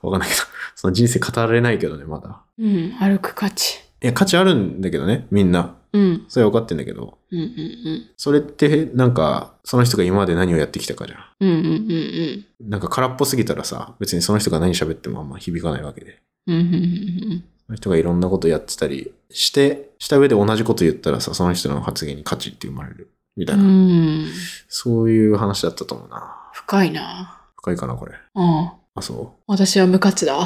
[0.01, 0.41] わかんないけど。
[0.77, 2.43] その人生語られないけどね、まだ。
[2.59, 2.91] うん。
[2.99, 3.79] 歩く価値。
[4.03, 5.75] いや、価値あるんだけどね、みんな。
[5.91, 6.25] うん。
[6.27, 7.17] それは分かってんだけど。
[7.31, 8.09] うんうんうん。
[8.15, 11.19] それって、なんか、その人が今まで何をやってきたかじゃん。
[11.39, 16.21] うんうんうんなんか空っぽすぎたらさ、別にその人が何喋ってもあんま響かないわけで。
[16.45, 16.55] うん。
[16.55, 23.09] うんうんうんその人がいろんなことやってたりして、した上で同じこと言ったらさ、その人の発言に価値って生まれる。
[23.35, 23.63] みたいな。
[23.63, 23.69] うん。
[23.69, 24.25] うん。
[24.67, 26.51] そういう話だったと思うな。
[26.53, 27.41] 深いな。
[27.55, 28.13] 深いかな、これ。
[28.35, 28.71] うん。
[28.97, 30.37] あ、そ私は無価値だ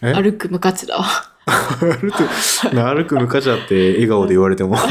[0.00, 0.98] 歩く無価値だ
[1.46, 4.76] 歩く、な 歩く無価値だって笑顔で言われても。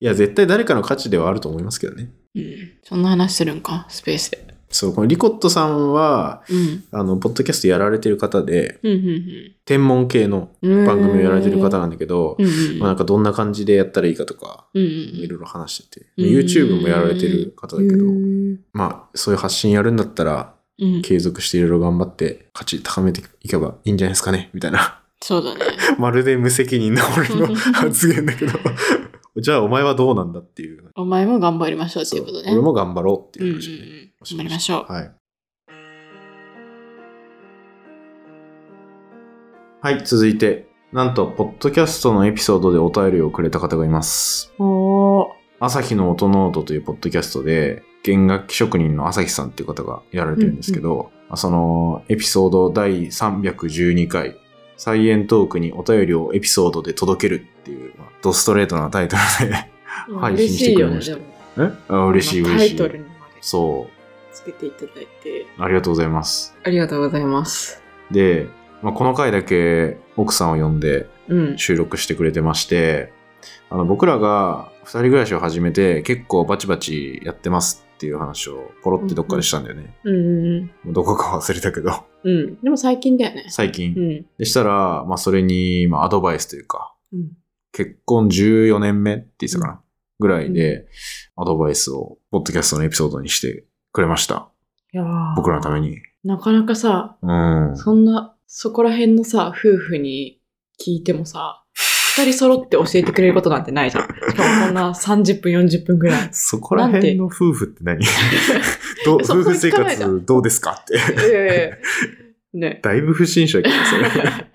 [0.00, 2.10] いや、絶対誰かの価値ではあると思いますけどね。
[2.34, 2.72] うん。
[2.82, 4.52] そんな話するんか、スペースで。
[4.68, 6.82] そう、このリコットさんは、うん。
[6.90, 10.86] あの、ポッドキャストやられてる方で、うんうん天文系のうん。
[10.86, 12.78] 番組をやられてる方なんだけど、うんうん。
[12.80, 20.61] まあなんかどんな感じでやったらいいかとか、うんうんいろいろ話してて、うん YouTube もやられてる方だけど、うんまあそういう発信やるんだったら、うん。
[21.02, 25.00] 継続していろいろ頑張って価値高めていけばいいんじゃないですかね、みたいな。
[25.22, 25.60] そうだね。
[25.98, 28.58] まるで無責任な俺の 発言だけど、
[29.40, 30.90] じゃあお前はどうなんだっていう。
[30.96, 32.52] お前も頑張りましょうっていうことね。
[32.52, 34.38] 俺も頑張ろうってうんうんういう話で、ん。
[34.38, 34.92] 頑張りましょう。
[34.92, 35.12] はい。
[39.80, 44.52] はい、続いて、なんと、ポッドキャストのエピソードでお便りをくれた方がいます。
[44.58, 45.41] おー。
[45.64, 54.36] 朝日の音ノートというポッドキャストで、弦楽器職人の朝日さんっていう方がやられてるんですけど、そのエピソード第312回、
[54.76, 59.70] サイエントークにお便りをエピソードで届けるっていう、まあドストレートなタイトルで
[60.18, 61.20] 配信してくれました嬉し
[61.54, 61.94] いよねえ？
[61.94, 62.76] あ嬉しい嬉しい。
[62.76, 63.88] タイトルにまでそ
[64.32, 65.42] つけていただいて。
[65.42, 65.62] う。
[65.62, 66.56] ありがとうございます。
[66.64, 67.80] ありがとうございます。
[68.10, 68.48] で、
[68.82, 71.56] まあ、この回だけ奥さんを呼んでうん。
[71.56, 73.12] 収録してくれてまして、
[73.70, 79.94] あの僕らが二人暮らしを始めて結構バチバチやってますっていう話をポロってどっかでしたんだよね。
[80.04, 82.32] うんうんもうどこか忘れたけど、うん。
[82.32, 82.60] うん。
[82.60, 83.46] でも最近だよね。
[83.48, 83.94] 最近。
[83.96, 84.26] うん。
[84.38, 87.30] でしたら、まあそれに、まあアドバイスというか、うん。
[87.70, 89.80] 結婚14年目って言ってたかな、
[90.18, 90.86] ぐらいで、
[91.36, 94.50] アドバイスを、ポッドキャストのエピソードにしてくれました。
[94.92, 95.96] いやー僕らのために。
[96.24, 97.76] なかなかさ、うん。
[97.76, 100.40] そんな、そこら辺のさ、夫婦に
[100.84, 101.64] 聞いてもさ、
[102.16, 104.04] 二人揃って教えてくれることなんてないじゃん。
[104.04, 106.28] しかもこんな30分、40分ぐらい。
[106.32, 108.04] そこら辺の夫婦って何？
[109.04, 110.98] ど 夫婦生活どうですかって。
[111.32, 111.80] え
[112.54, 112.80] えね。
[112.82, 114.10] だいぶ不審者やけど、それ。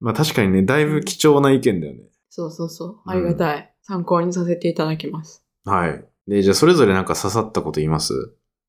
[0.00, 2.00] まあ確かにね、だいぶ貴重な意見だよね。
[2.30, 2.96] そうそうそう。
[3.10, 3.72] ありがたい。
[3.82, 5.44] 参考にさせていただきます。
[5.64, 6.04] はい。
[6.28, 8.12] で、じゃあそれぞれなんか刺さったこと言います？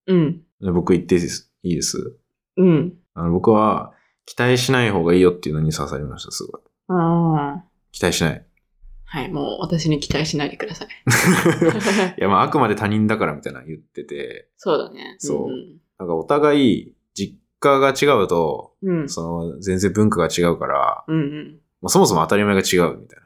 [0.08, 0.41] うん。
[0.73, 1.52] 僕言っていいです？
[1.63, 2.17] いいです？
[2.58, 2.93] うん。
[3.13, 3.93] あの僕は、
[4.26, 6.62] 期待しない方がいいよっていうのに刺さりました、すごい。
[6.88, 7.63] ああ。
[7.91, 8.45] 期待しない。
[9.10, 10.88] はい、もう私に期待しないでください。
[12.19, 15.15] いや、まあ、あくまで他人だからみたいな言ってて、そうだね。
[15.17, 19.02] そうなんかお互い、実家が違うと、うん。
[19.02, 19.10] うん。
[19.10, 21.60] その、全然文化が違うから、うんうん。
[21.82, 23.19] もうそもそも当たり前が違うみたい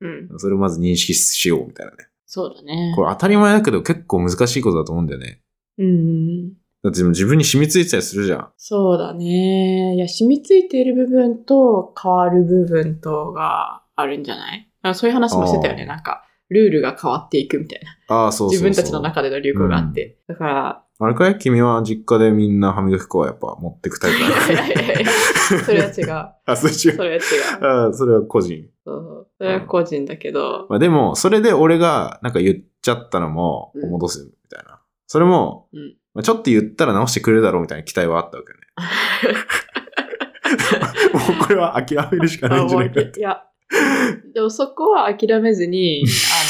[0.00, 0.28] うん。
[0.28, 0.38] な。
[0.38, 2.08] それをまず認識しようみたいなね。
[2.26, 2.92] そうだね。
[2.94, 5.40] これ当たり前だけど結構難しいことだと思うんだよね。
[5.78, 6.52] うん。
[6.84, 8.48] だって自分に染みついてたりするじゃん。
[8.56, 9.94] そうだね。
[9.96, 14.70] いや、染みついている部分と変わる部分とがあるんじゃない？
[14.82, 15.86] あそういう話もしてたよね。
[15.86, 18.14] なんか、ルールが変わっていくみたいな。
[18.16, 18.68] ああ、そうそうそう。
[18.68, 20.18] 自分たちの中での流行があって。
[20.28, 21.38] だから、あれかい？
[21.38, 25.10] 君は実家でみんな歯磨き粉はやっぱ持ってくタイプいやいやいやいや
[25.64, 26.32] それは違う。
[26.46, 26.76] あ、それ違。
[26.76, 27.22] そうれは違う。
[27.64, 28.64] ああ、それは個人。
[28.84, 34.80] そうそれは個人だけど、まあでも、それで俺がなんか言っちゃったのもうん戻すみたいな。
[35.06, 38.58] それも、うんまあ、ちょっと言ったら直してくれるだろうみたいな期待はあったわけね。
[41.14, 43.20] もうこれは諦めるしかないんじゃないかって。
[43.20, 43.44] いや、
[44.34, 46.02] でもそこは諦めずに、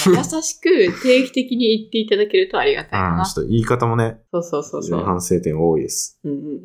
[0.06, 0.70] あの、優しく
[1.02, 3.24] 定期的に言っていただけるとありがたいかうん、な。
[3.26, 5.00] ちょっと言い方もね、そうそうそうそう。
[5.04, 6.18] 反省点多いです。
[6.24, 6.60] うんうんうん。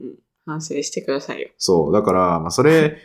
[0.45, 1.49] 反省してくださいよ。
[1.57, 1.91] そう。
[1.93, 2.99] だから、まあそれ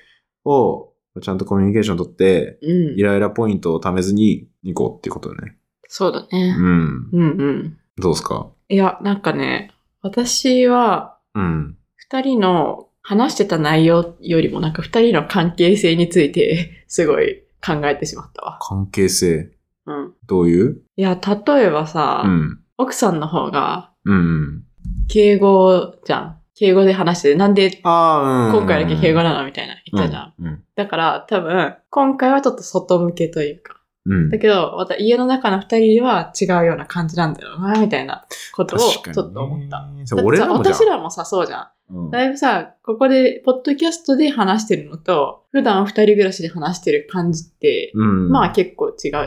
[0.45, 3.03] をちゃんとコミュニケーション取って、うんイ。
[3.03, 5.57] ライラポイントを貯めずに行こうっていうことだね。
[5.89, 6.63] そうだねう。
[6.63, 7.09] ん。
[7.13, 7.79] うんうん。
[8.01, 8.53] どうですか？
[8.69, 9.73] いや、なんかね、
[10.03, 11.77] 私は、うん。
[11.97, 18.59] 二人の話してた内容よりもなんか二人の関係性について すごい考えてしまったわ。
[18.63, 19.51] 関係性。
[19.87, 20.13] うん。
[20.27, 20.81] どういう？
[20.97, 22.59] いや、例えばさ、うん。
[22.77, 24.65] 奥さんの方がうんうん。
[25.09, 26.39] 敬語じゃん。
[26.55, 27.71] 敬語で話して、なんで。
[27.83, 30.35] 今回だけ敬語なのみたいな言ったじゃん。
[30.39, 30.63] うん。
[30.75, 33.78] だから多分、今回はちょっと外向けというか。
[34.09, 34.31] うん。
[34.31, 39.89] だけど、また家の中の二人では違うような感じなんだろうな、みたいなことをちょっと思った。
[40.25, 41.63] 俺ら私らもさ、そうじゃん。
[41.63, 41.69] うん
[42.11, 48.29] だいぶさ、ここで、ポッドキャストで話してるのと、普段二人暮らしで話してる感じって、うん。
[48.29, 49.25] まあ結構違うじゃん。
[49.25, 49.27] うん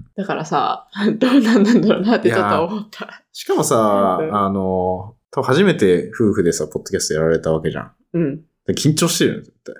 [0.00, 0.04] ん。
[0.16, 0.88] だからさ、
[1.18, 3.22] どうなんだろうなってちょっと思った。
[3.32, 7.92] しかもさ、うんあの、多分初めて夫婦でさ、ポッドキャストやられたわけじゃん。
[8.14, 8.36] うん。
[8.66, 9.74] で緊張してるよね、絶対。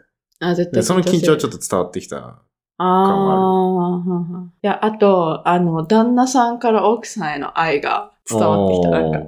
[0.49, 1.49] あ、絶対でその緊張はちょ。
[1.49, 2.41] っと伝わってきた。
[2.79, 8.91] ああ、いや、あと、あの、旦那さんから奥さんへの愛が伝わってきた。
[8.91, 9.19] なんか、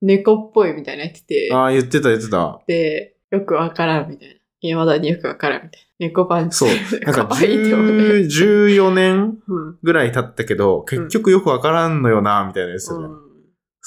[0.00, 2.60] 猫っぽいみたいな言ってて、ああ、言ってた言ってた。
[2.66, 4.34] で、よくわからんみたいな。
[4.60, 6.06] 未だによくわからんみたいな。
[6.06, 6.56] 猫パンチ。
[6.56, 6.68] そう。
[7.00, 8.02] なんか 可愛いって思うね。
[8.26, 9.78] 10 14年うん。
[9.82, 13.28] ぐらい経ったけど、結局よくわからんのよな、みたいなやつ、うん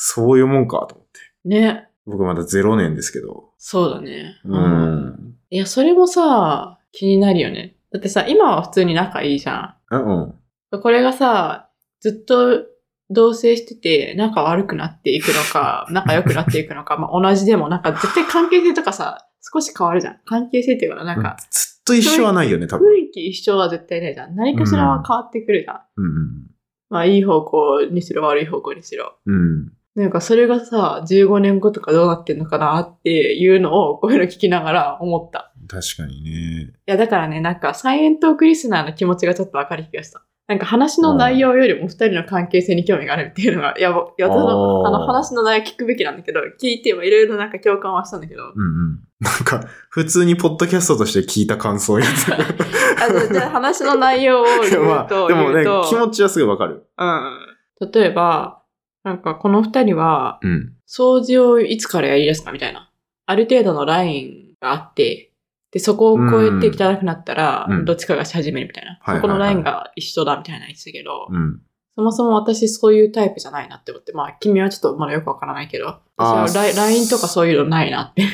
[0.04, 1.48] そういうもんかと思って。
[1.48, 1.88] ね。
[2.08, 3.52] 僕まだ0年ですけど。
[3.60, 4.36] そうだね。
[4.46, 5.36] うん。
[5.52, 7.76] いや、それもさ、気になるよね。
[7.92, 10.20] だってさ、今は普通に仲いいじゃうん。
[10.22, 10.82] ん。
[10.82, 11.70] これがさ、
[12.00, 12.66] ずっと
[13.10, 20.20] 同棲してて、仲悪くなっていくのか、 仲良くなっていくのか、まあ同じでも、なんか絶対関係性とかさ、少し変わるじゃん。
[20.26, 22.90] 関係性っていうかな、なんか、ずっと一緒はないよね、多分。
[22.94, 24.36] 雰囲気一緒は絶対ないじゃん。
[24.36, 25.80] 何かしらは変わってくるじゃん。
[25.98, 26.52] うん
[26.90, 29.16] まあいい方向にしろ、悪い方向にしろ。
[29.26, 29.36] うん。
[29.36, 29.72] うん。
[29.96, 35.51] なんかそれがさ、15年後とかどうなってんのかなっていうのを、こういうの聞きながら思った。
[35.72, 36.32] 確かにね。
[36.64, 40.22] いや、だからね、なんか、サイエントークリスナーの気持ちがちょっとわかる気がした。
[40.48, 49.00] なんか話の内容よりも二人の関係性に興味があるっていうのが、いや、ぼいや、ただあーあの話の内容聞くべきなんだけど、聞いてもいろいろなんか共感はしたんだけど、うんうん。
[49.22, 52.28] なんか、普通にポッドキャストとして聞いた感想やつ。
[53.02, 56.84] あのじゃあ話の内容を言う まあ、と、でもね気持ちはすぐわかる。
[56.98, 57.90] うん。
[57.90, 58.62] 例えば、
[59.06, 60.74] なんかこの二人は、うん。
[60.86, 62.92] 掃除をいつからやり出すかみたいな。
[63.26, 65.31] ある程度のラインがあって、
[65.72, 68.92] で、そこを超えて汚くなったらうん、どっちかがし始めるみたいな。
[68.92, 71.62] はいはいはいそこのラインが一緒だみたいな言ってたけど、うん。
[71.96, 78.22] そもそも私そういうタイプじゃないなって思って、まあ君はちょっとまだよくわからないけど、あー私はライン LINE とかそういうのないなって。
[78.22, 78.26] い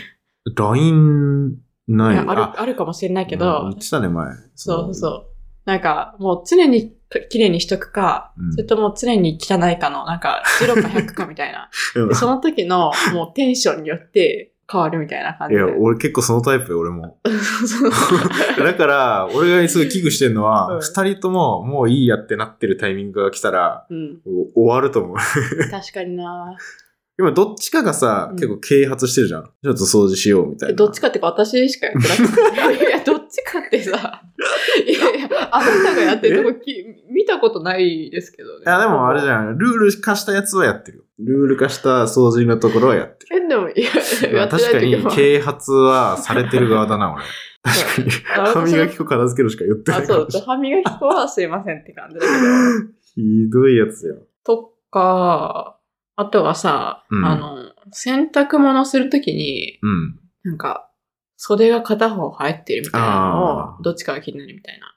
[0.55, 1.57] LINE
[1.87, 2.15] ない。
[2.15, 4.27] やあるあるかもしれないけうんど言っ、てたね、前。
[4.55, 5.25] そうそうそう。
[5.65, 6.93] なんかもう常に
[7.29, 11.69] 綺麗にしとくか、うんそれとも常に汚いかの、なんか0か100かみたいな。
[12.09, 15.61] うその時のもうテンションによって変わるみたいな感じで。
[15.61, 17.19] いや、俺結構そのタイプよ、俺も。
[18.57, 24.19] だから、俺がすごい危惧してるのうは、ん二、人とももういいやってなってるタイミングが来たら、うん。
[24.55, 25.17] お終わると思う。
[25.71, 26.57] 確かにな
[27.19, 29.43] 今、どっちかがさ、うん結構啓発してるじゃん。
[29.43, 30.75] ちょっと掃除しようみたいな。
[30.75, 32.85] どっちかってか私しかやってなくて。
[32.85, 34.21] いや、どっちかってさ、
[34.85, 38.63] いやいや、あなたがやってるとこき見たことないですけどね。
[38.65, 39.29] いや、でもあれじん。
[39.29, 39.57] ゃん。
[39.57, 41.03] ルール化したやつはやってるよ。
[41.19, 43.45] ルール化した掃除のところはやってる。
[43.45, 43.89] え、でも、いや、
[44.33, 45.03] まあや確かに。
[45.15, 47.23] 啓発はされてる側だな、俺。
[47.63, 48.45] 確かに。
[48.47, 50.27] あ歯磨き粉片付けるしか言ってなあ、そう。
[50.45, 52.33] 歯磨き粉はすいませんって感じだけど。
[53.01, 54.15] ひどいやつよ。
[54.45, 55.77] とか、
[56.15, 57.57] あとはさ、うんあの、
[57.91, 60.19] 洗濯物するときに、うん。
[60.43, 60.86] なんか、
[61.37, 64.93] 袖が片方入ってるみたいなのを、どっちかが気になるみたいな。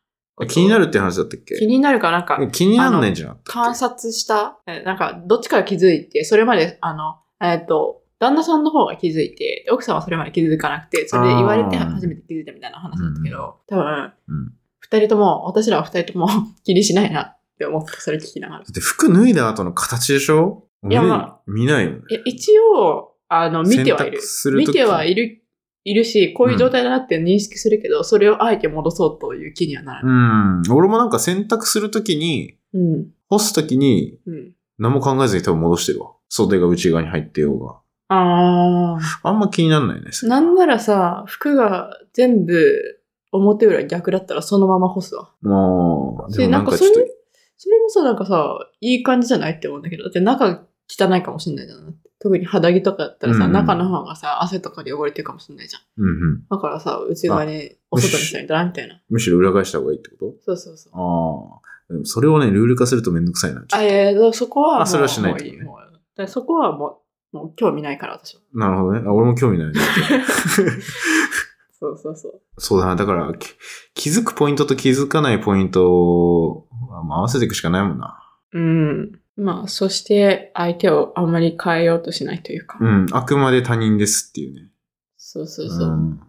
[0.47, 1.55] 気になるって話だったっけ？
[1.57, 14.53] 気になるかなんか、気になんないんじゃな観察した、えなんか、どっちかが気づいて、それまで、あの、えっ、と、旦那さんの方が気づいて、で奥さんはそれまで気づかなくて、それで言われて初めて気づいたみたいな話だったけど、多分、うん。
[14.81, 16.27] 二人とも、私らは二人とも
[16.65, 18.61] 気にしないなって思った、それ聞きながら。
[18.61, 20.65] だって服脱いだ後の形でしょ？
[20.89, 21.99] いやまあ見ないよね。
[22.13, 24.21] え一応、あの、見てはいる。
[24.57, 25.40] 見てはいる、
[25.85, 30.69] いるし、こういう状態だなって認識するけど、それをあえて戻そうという気にはならうない。
[30.69, 30.73] ん。
[30.73, 33.07] 俺もなんか洗濯するときに、うん。
[33.29, 34.53] 干すときに、うん。
[34.79, 36.13] 何も考えずに多分戻してるわ。
[36.29, 37.81] 袖が内側に入ってようが。
[38.13, 40.11] ああんま気になんないね。
[40.25, 43.01] なんならさ、服が全部
[43.33, 45.31] 表裏逆だったらそのまま干すわ。
[45.43, 47.13] もう、でなかそれなんんかちょっと、、
[47.57, 50.67] それもさ、なんかさ、いい感じじゃないって思うんだけど、だって中
[50.99, 51.95] 汚いかもしんないじゃん。
[52.21, 55.83] 特に肌着とかだったらさ、うん中の方がさ、汗とかで汚れてるかもしんないじゃん。
[56.03, 56.47] うんうん。
[56.51, 59.01] だからさ、内側にお外にしたいんだな、みたいな。
[59.09, 60.93] むしろ裏返した方がいいってこそうそうそう。
[60.93, 62.05] とああ。
[62.05, 63.65] それをね、ルール化するとめんどくさいな。
[63.73, 67.01] あ、いやいや、そこはもう、あそれはしないとねそこはも
[67.33, 68.41] う、もう興味ないから、私は。
[68.53, 69.03] となるほどね。
[69.07, 69.75] あ俺も興味ないね。
[71.81, 72.41] そうそうそう。
[72.59, 72.97] そうだな。
[72.97, 73.55] だから、き
[73.95, 76.67] 気づくポイントと気づかないポイントを
[77.07, 78.21] まあ合わせていくしかないもんな。
[78.53, 79.20] うん。
[79.41, 82.79] まあ、そして相手をあんまり変えようとしないというか。
[82.81, 83.07] うん。
[83.13, 84.71] あくまで他人ですっていうね。
[85.17, 85.89] そうそうそう。
[85.89, 86.21] ん。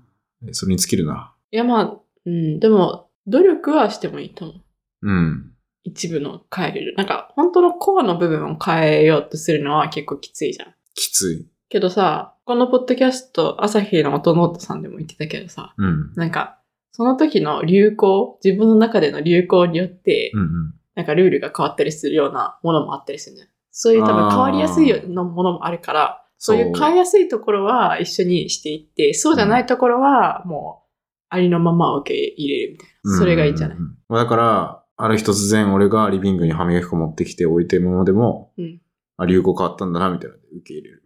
[0.47, 1.35] えそれに尽きるな。
[1.51, 4.61] いや、まあ、うん、でも、努力はしてもいいと思う。
[5.01, 5.51] うん。
[5.83, 6.93] 一部の変えれる。
[6.95, 10.75] なんか、本当のコアの部分を変えようとするのは結構きついじゃん。
[10.95, 11.47] きつい。
[11.69, 16.13] けどさ、このポッドキャスト、朝日の音ノートさんでも言ってたけどさ、うん。
[16.15, 16.59] なんか、
[16.91, 20.73] その時の流行、自分の中での流行によって、うんうん。
[20.95, 23.49] なんかルールが変わったりするようなものもあったりするんだよ。
[23.71, 30.89] そういう多分変わりやすいようなものもあるから、そういう変えやすいところは一緒にしていって、そうじゃないところはもう
[31.29, 33.17] ありのまま受け入れるみたいな。
[33.17, 38.81] それがいいんじゃない、うんうんうんだから、ある日突然俺がリビングに歯磨き粉持ってきて置いてるままでも、うん。
[39.15, 41.01] あ、流行変わったんだな、みたいな受け入れる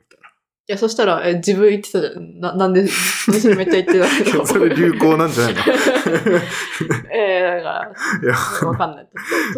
[0.67, 2.39] いや、そしたら、え自分言ってたじゃん。
[2.39, 2.87] な、なんで、
[3.27, 4.45] 私めっちゃ言ってたけど。
[4.47, 5.61] それ流行なんじゃないの？
[7.13, 7.93] ええだから、
[8.23, 9.09] いや、わかんない。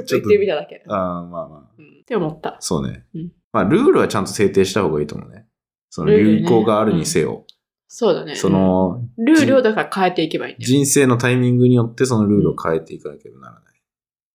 [0.06, 0.84] ちょっと言ってみただけ。
[0.88, 1.72] あーまあまあ。
[1.78, 2.58] うん、って思った。
[2.60, 3.06] そうね。
[3.16, 5.48] うんまあ、ルールはちゃんと制定した方がいいと思うね。
[5.90, 7.46] その流行があるにせよ。
[7.88, 8.36] そうだね。
[8.36, 10.68] その、うん、ルールをだから変えていけばいいんだよ。
[10.68, 13.64] 人生のタイミングによってそのルールを変えていかなければならない。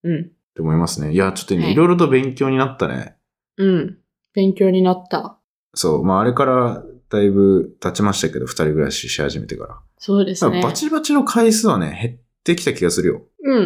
[0.05, 0.20] うん。
[0.23, 1.12] って思いますね。
[1.12, 3.16] いや、ちょっとね、はいいろいろと勉強になったね。
[3.59, 3.99] うん。
[4.35, 5.39] 勉強になった。
[5.75, 6.05] そう。
[6.05, 9.81] まあ、あれからだいぶ経ちましたけど、二人暮らしし始めてから。
[9.99, 10.62] そうですね。
[10.62, 13.23] バチバチの回数はね、減ってきた気がするよ。
[13.45, 13.64] うんうんう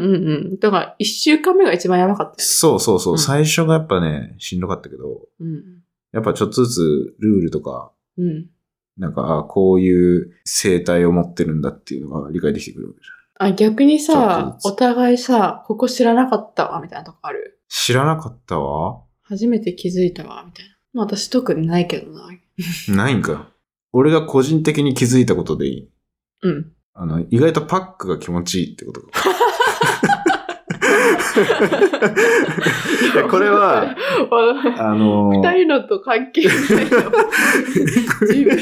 [0.55, 0.59] ん。
[0.59, 2.45] だから、一週間目が一番やばかったよね。
[2.45, 3.13] そうそうそう。
[3.15, 5.83] うん最初がやっぱね、しんどかったけど、うん。
[6.13, 8.47] やっぱちょっとずつルールとか、うん。
[8.99, 13.49] なんか、あこういう生態を持ってるんだっていうのが理解できてくるわけじゃん。
[13.51, 17.61] あ、逆にさ、お互いさ、ここ知らなかったわ、みたいなとこある？
[17.69, 19.03] 知らなかったわ。
[19.23, 20.76] 初めて気づいたわ、みたいな。
[20.97, 22.31] まあ私特にないけどな。
[22.89, 23.51] ないんか。
[23.93, 25.91] 俺が個人的に気づいたことでいい。
[26.43, 26.73] うん。
[26.95, 29.09] あの、意外とパックが気持ちいいってことか。
[33.15, 33.95] いやこれは、
[34.79, 37.13] あのー二人のと関係ないよ。
[38.23, 38.57] 自分。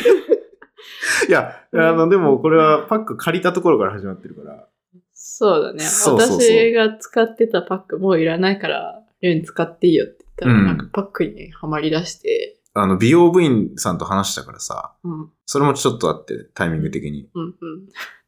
[1.28, 4.66] いや、あの、でもこれはパック借りたところから始まってるから。
[5.12, 5.78] そうだね。
[5.84, 9.04] そうそうそう私が使ってたパックもういらないから、
[9.44, 17.28] 使っていいよってたら、うんなんかパックにはまり出して、あの、美容部員さんと話したからさ、うん、うん、それもちょっとあって、タイミング的に。
[17.34, 17.54] うん、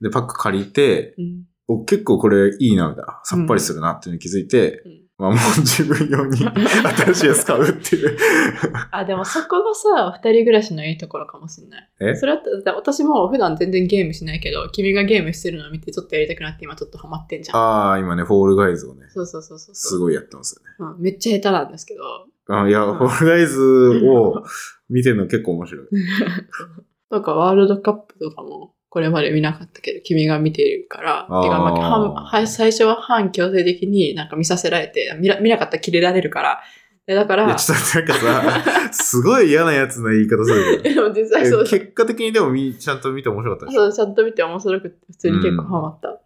[0.01, 1.45] で、パック借りて、うん。
[1.69, 3.21] お結構これいいな、みたいな。
[3.25, 8.19] さっぱりするなっていうのに気づいて、うんまあもう自分用に 新しいやつ買うっていう。
[8.91, 11.91] あ、でもそこがさ、二人暮らしのいいところかもしれない。
[12.01, 12.15] え？
[12.17, 17.57] それだったら、私も普段全然ゲームしないけど、君がゲームしてるのを見てちょっとやりたくなって今ちょっとハマってんじゃん。
[17.57, 19.75] ああ、今ね、フォールガイズをね、そうそうそうそう。
[19.75, 20.95] すごいやってますよね。
[20.97, 22.03] うん、めっちゃ下手なんですけど。
[22.49, 23.61] あいや、うんフォールガイズ
[24.05, 24.45] を
[24.91, 25.87] 見てるの結構面白い。
[27.11, 36.63] なんかワールドカップとかもこれまで見なかったけど、君が見てるから、最初は反強制的になんか見させられて、見ら見なかったらキレられるから。
[37.07, 38.15] でだから、ちょっとなんか
[38.63, 41.69] さ、 すごい嫌なやつの言い方するけでも実際そうど。
[41.69, 46.19] 結果的にでもみちゃんと見て面白かったそう、ちゃんと見て面白くて、普通に結構ハマった。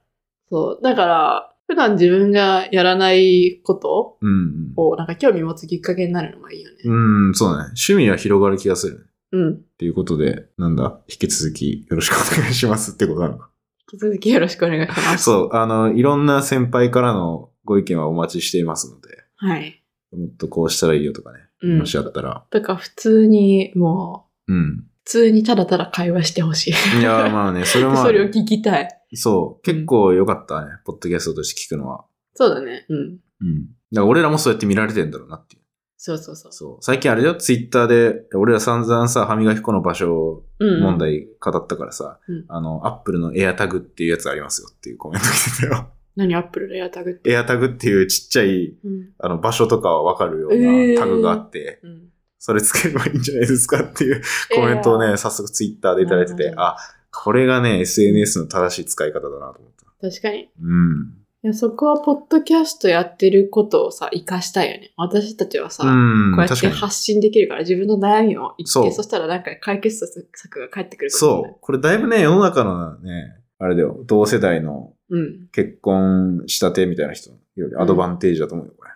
[0.49, 0.85] そう。
[0.85, 6.77] だから、普段自分がやらないことうんをなんか興味持つきっかけになるのがいいよね。
[6.85, 7.27] うん。
[7.27, 7.73] うん、そうだね。
[7.77, 9.10] 趣味は広がる気がする。
[9.33, 9.55] うん。
[9.55, 13.39] っていうことで、なんだ、引き続きよろしくお願いしますってことなの？
[13.39, 13.51] か。
[13.93, 15.25] 引き続きよろしくお願いします。
[15.25, 19.83] そう、あの、いろんな先輩からのご意見はお待ちしていますので、はい。
[20.13, 22.45] もっとこうしたらいいよとかね、うんもしあったら。
[22.51, 24.77] とか普通にもう、うん。
[25.05, 27.01] 普通にただただ会話してほしい。
[27.01, 28.31] いや、まあね、それもあ それをる。
[28.33, 28.89] 聞きたい。
[29.15, 32.05] そう、結構良かったね、ポッドキャストとして聞くのは。
[32.35, 32.87] そうだね。
[32.89, 32.99] うん。
[32.99, 33.65] うん。
[33.67, 35.60] だから俺らもそうやって見られてんだろうなっていう。
[36.03, 36.53] そうそうそう。
[36.53, 36.83] そう。
[36.83, 45.91] 最近あれだよ、ツイッターで、俺ら散々さ、歯磨き粉の場所うん、問題語ったからさ、うんあの、アップルのエアタグっていうやつありますよっていうコメント来てたよ。
[46.17, 46.35] 何？
[46.35, 47.31] アップルのエアタグって？
[47.31, 49.11] エアタグっていうちっちゃい、うん。
[49.19, 52.09] あの、場所とかはわかるようえーなタグがあって、うん。
[52.39, 54.23] それつければいいんじゃないですかっていう
[54.55, 56.79] コメントをね、早速ツイッターでいただいてて、あ、
[57.13, 60.09] これがね、SNS の正しい使い方だなと思った。
[60.11, 60.49] 確かに。
[60.63, 61.20] うん。
[61.43, 64.93] いや、そこはポッドキャストやってることをさ、活かしたいよね。
[64.97, 66.61] 私たちはさ、うん、こうやっ。
[66.61, 71.59] て発信できるから自分の悩みを言って、そしたらなんか解決策が返ってくるかもしれないそう。
[71.61, 75.49] これだいぶね、世の中のね、あれだよ、同世代のうん。
[75.51, 78.91] 結婚したてみたいな人よりアドバンテージだと思うよ、これ。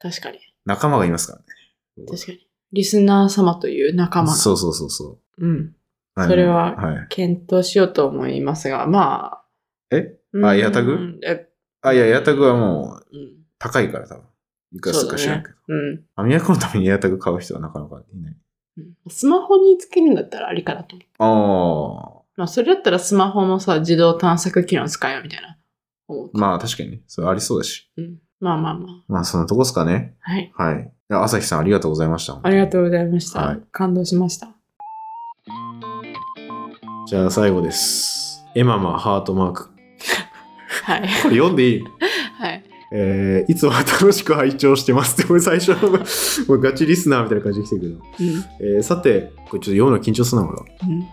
[0.00, 0.38] 確かに。
[0.64, 1.44] 仲間がいますからね。
[2.10, 2.48] 確かに。
[2.72, 4.34] リスナー様という仲間の。
[4.34, 5.46] そうそうそうそう。
[5.46, 5.74] うん。
[6.16, 7.06] それははい。
[7.10, 9.44] 検討しようと思いますが、まあ。
[9.90, 10.16] え？
[10.32, 11.18] うんあエアタグ？
[11.24, 11.49] え、
[11.82, 13.30] あ、いや、エアタグはもううん。
[13.58, 14.24] 高いから多分。
[14.72, 15.54] いくらするか知らんけど。
[15.68, 16.04] うん。
[16.16, 18.32] 歯磨き粉のためにエアタグ買う人はなかなかいない。
[18.32, 21.04] うんスマホにつけるんだったらありかなと思
[22.06, 22.16] う。
[22.16, 22.22] ああ。
[22.36, 25.58] まあ、それだったらスマホのさ、自動探索機能使えよみたいな。
[26.32, 27.00] まあ確かにね。
[27.06, 27.90] それありそうだし。
[27.96, 28.18] うん。
[28.40, 29.04] まあまあまあ。
[29.08, 30.16] まあそのとこっすかね。
[30.20, 30.52] はい。
[30.54, 30.92] はい。
[31.08, 32.40] 朝日さんありがとうございました。
[32.42, 33.40] ありがとうございました。
[33.40, 34.48] はい感動しました。
[37.06, 38.44] じゃあ最後です。
[38.54, 39.79] エママハートマーク。
[40.90, 41.00] はい。
[41.22, 41.84] これ読んでいい？
[42.38, 42.64] はい。
[42.92, 45.98] えーいつも楽しく拝聴してますって、これ最初の、も
[46.54, 47.94] うガチリスナーみたいな感じで来てるけど。
[47.94, 48.44] うん。
[48.76, 50.64] えーさて、これちょっと読むの緊張するな、俺は。
[50.82, 51.04] うん。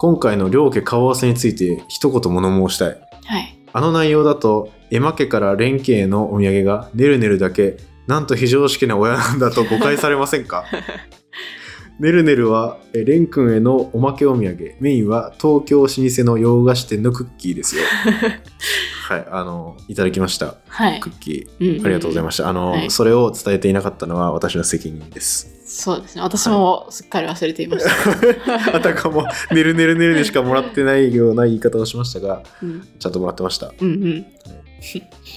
[0.00, 2.88] 今回の両家顔合わせについて一言物申したい。
[2.88, 3.58] はい。
[3.72, 7.76] あの内容だと、エマ家から蓮家へのお土産がねるねるだけ、
[8.08, 10.64] なんと非常識な親なんだと誤解されませんか？
[12.00, 14.74] ねるねるは、えー蓮くんへのおまけお土産。
[14.80, 17.82] メインは東京老舗の洋菓子店のクッキーですよ。
[19.02, 20.54] はい、あの、いただきました。
[20.68, 21.10] はいク。
[21.10, 21.78] ッキー。
[21.78, 22.48] うんありがとうございました。
[22.48, 25.50] あの、はいそれを伝えていなかったのは私の責任です。
[25.66, 26.22] そうですね。
[26.22, 27.90] 私もすっかり忘れていました。
[28.76, 32.86] あたかも、ねるねるねるでしかもらってないような言い方をしましたが、うん。
[32.98, 33.72] ちゃんともらってました。
[33.80, 34.26] うんうん。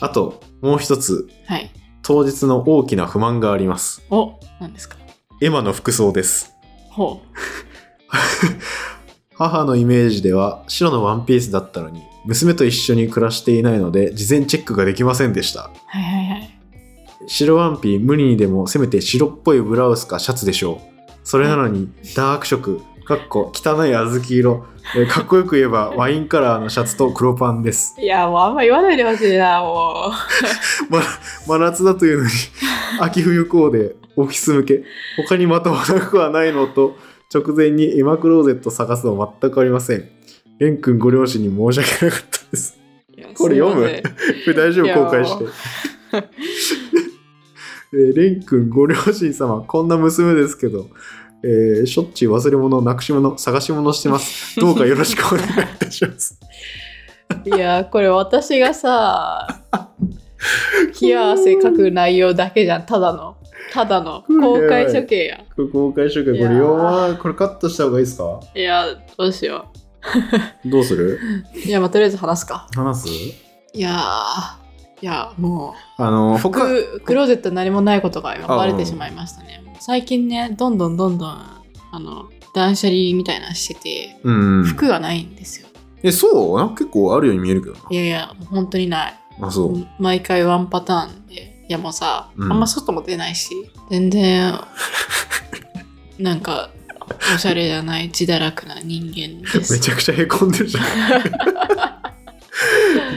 [0.02, 1.72] あと、もう一つ、はい。
[2.04, 4.04] 当日の大きな不満があります。
[4.12, 4.98] お、何ですか？
[5.42, 6.54] エマの服装です。
[6.92, 7.22] ほ
[9.36, 15.62] 母のイメージでは白のワンピースだったのに、娘と一緒に暮らしていないので、事前チェックができませんでした。
[15.62, 15.64] う。
[15.88, 16.56] はいはいはい。
[17.28, 21.12] 白ワンピ無理にでもせめて白っぽいブラウスかシャツでしょう。
[21.24, 24.66] それなのにダーク色、かっこ汚い小豆色、
[24.96, 27.96] えーかっこよく言えば ワインカラーのシャツと黒パンです。
[28.00, 30.12] いや、もうあんま言わないでほしいな、も
[30.90, 31.02] ま、
[31.48, 32.30] 真夏だというのに
[33.02, 34.84] 秋冬コーデ、オフィス向け、
[35.18, 36.96] 他にまともな服はないのと
[37.34, 40.10] 直前にエマクローゼット探すの全くありません。
[40.60, 42.78] レン君ご両親に申し訳なかったです。
[43.38, 43.82] これ読む？
[43.84, 45.06] これ大丈夫？
[45.06, 45.46] 公開して。
[47.94, 50.88] えー、レン君ご両親様、こんな娘ですけど、
[51.44, 54.60] えーしょっちゅう忘れ物、なくし物、探し物してます。
[54.60, 56.40] どうかよろしくお願いいたします。
[57.46, 59.48] いや、これ私がさ、
[61.02, 63.36] 冷や汗書く内容だけじゃん、ただの。
[63.74, 65.40] ただの公開処刑やん。
[65.56, 66.26] これ公開しとけ。
[66.28, 66.78] これいやー読
[67.12, 68.40] まこれカットした方がいいですか？
[68.56, 68.86] いや、
[69.18, 69.66] どうしよ
[70.66, 71.20] どうする？
[71.56, 71.60] う。
[71.60, 72.68] いや、まあ、とりあえず話すか。
[72.76, 73.08] 話す？
[73.10, 79.64] いやー、いや、もあの、う、他、ククローゼットに何もないことが今あバレてしまいましたね。
[79.80, 81.62] 最近ね、どんどんどんどん、あ
[82.00, 84.32] の、断捨離みたいなのしてて、う
[84.62, 84.64] ん。
[84.64, 85.68] 服がないんですよ。
[86.04, 86.58] え、そう？
[86.58, 89.14] なんか結構あるように見えるけどいやいや、本当にない。
[89.40, 89.48] な。
[89.48, 89.88] あ、そう。
[90.00, 91.54] 毎回ワンパターンで。
[91.68, 93.50] いやもうさ、うんあんま外も出ないし、
[93.90, 94.54] 全然、
[96.20, 96.70] なんか、
[97.36, 99.74] おしゃれじゃない自堕落な人間です。
[99.74, 100.84] めちゃくちゃへこんでるじゃん。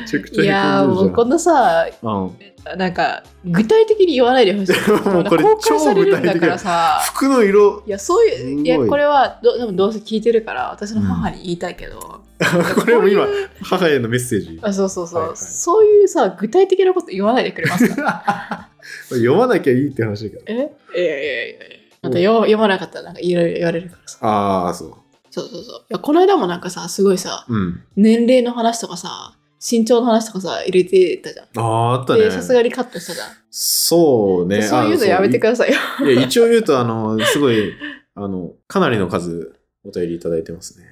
[0.01, 0.45] めちゃくちゃへこんでるじゃん。
[0.45, 2.31] いやーもうこんなさ、うん
[2.77, 4.73] なんか、具体的に言わないでほしい。
[5.09, 11.99] もうこれ公開されるんだからさ、服の色、いや、そういう、いいや、これはど、多分どうせ聞いてるから、私の母に言いたいけど、
[12.79, 13.27] これも今
[13.63, 14.59] 母へのメッセージ。
[14.63, 18.69] あそうそうそう、はいはいそういうさ、具体的なこと言わないでくれますか？
[19.09, 20.43] 読まなきゃいいって話だけど。
[20.47, 20.53] え？
[20.55, 24.19] いやいやいやいやまた読読まなかったらなんかいろいろ言われるからさ。
[24.23, 24.95] ああ、そう。
[25.31, 25.81] そうそうそう。
[25.81, 27.83] いや、この間もなんかさ、すごいさ、うん。
[27.97, 31.47] 年齢の話とかさ、身長の話とかさ、入れてたじゃん。
[31.59, 32.31] ああ、あったねで、。
[32.31, 33.29] さすがにカットしたじゃん。
[33.51, 34.63] そうね。
[34.63, 35.77] そういうのやめてくださいよ。
[36.11, 37.73] いや、一応言うと、あの、すごい、
[38.15, 40.85] あの、かなりの数、お便りいただいてますね。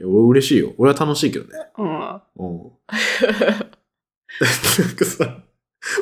[0.00, 0.72] いや俺嬉しいよ。
[0.78, 1.50] 俺は楽しいけどね。
[1.78, 1.86] うん。
[1.86, 2.72] うん。
[4.40, 5.38] なんかさ、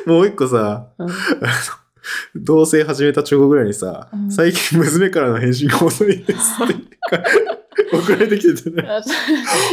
[0.05, 1.13] もう一個さ、うんあの
[2.35, 6.31] 同棲始めた直後ぐらいにさ、うん最近娘からの返信が遅いです
[6.63, 6.75] って
[7.95, 8.87] 送られてきててね。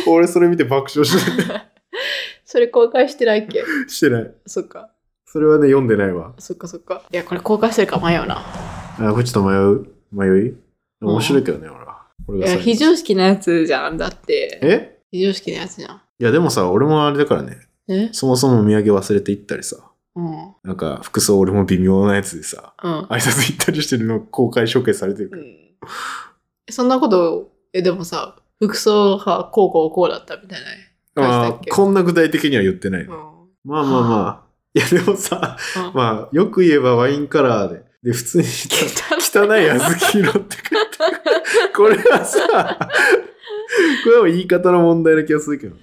[0.08, 1.42] 俺それ見て爆笑して
[2.44, 3.62] それ公開してないっけ？
[3.88, 4.30] してない。
[4.46, 4.90] そっか。
[5.26, 6.32] それはね、読んでないわ。
[6.38, 7.02] そっかそっか。
[7.12, 8.38] いや、これ公開してるか迷うな。
[8.98, 9.86] あ、これちょっと迷う？
[10.12, 10.54] 迷い？
[11.00, 12.02] 面白いけどね、俺は。
[12.26, 13.96] 俺いや、非常識なやつじゃん。
[13.96, 14.58] だって。
[14.62, 14.98] え？
[15.12, 15.96] 非常識なやつじゃん。
[16.18, 17.58] いや、でもさ、俺もあれだからね、
[17.88, 18.08] え？
[18.12, 19.76] そもそもお土産忘れて行ったりさ、
[20.64, 20.68] うん。
[20.68, 23.00] なんか服装俺も微妙なやつでさ、うん。
[23.04, 25.42] 挨拶行ったりしてるの公開処刑されてるから。
[25.42, 25.56] うん
[26.72, 30.60] そんなこと、え、でもさ、服装がこうこうこうだったみたい
[31.16, 33.02] なあこんな具体的には言ってない。
[33.02, 33.30] うん
[33.64, 34.50] まあまあまあ。
[34.72, 35.56] いや、でもさ、
[35.88, 40.98] うんまあ、よく言えばワインカラーで、で、普通に汚い小豆色って書いて。
[41.76, 42.38] これはさ、
[44.04, 45.76] これは言い方の問題な気がするけど。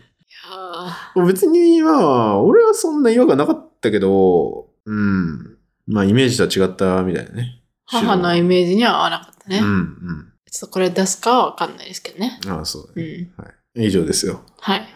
[1.26, 5.58] 別にまあ、俺はそんな違和感なかったけど、うん。
[5.88, 7.62] まあ、イメージとは違ったみたいなね。
[7.90, 9.60] ー母のイメージには合わなかったね。
[9.60, 10.34] うんうん。
[10.52, 12.40] ちょっとこれ出すかはわかんないですけどね。
[12.48, 13.30] ああ、そうだね。
[13.76, 13.84] うん。
[13.84, 14.42] 以上ですよ。
[14.60, 14.88] はい。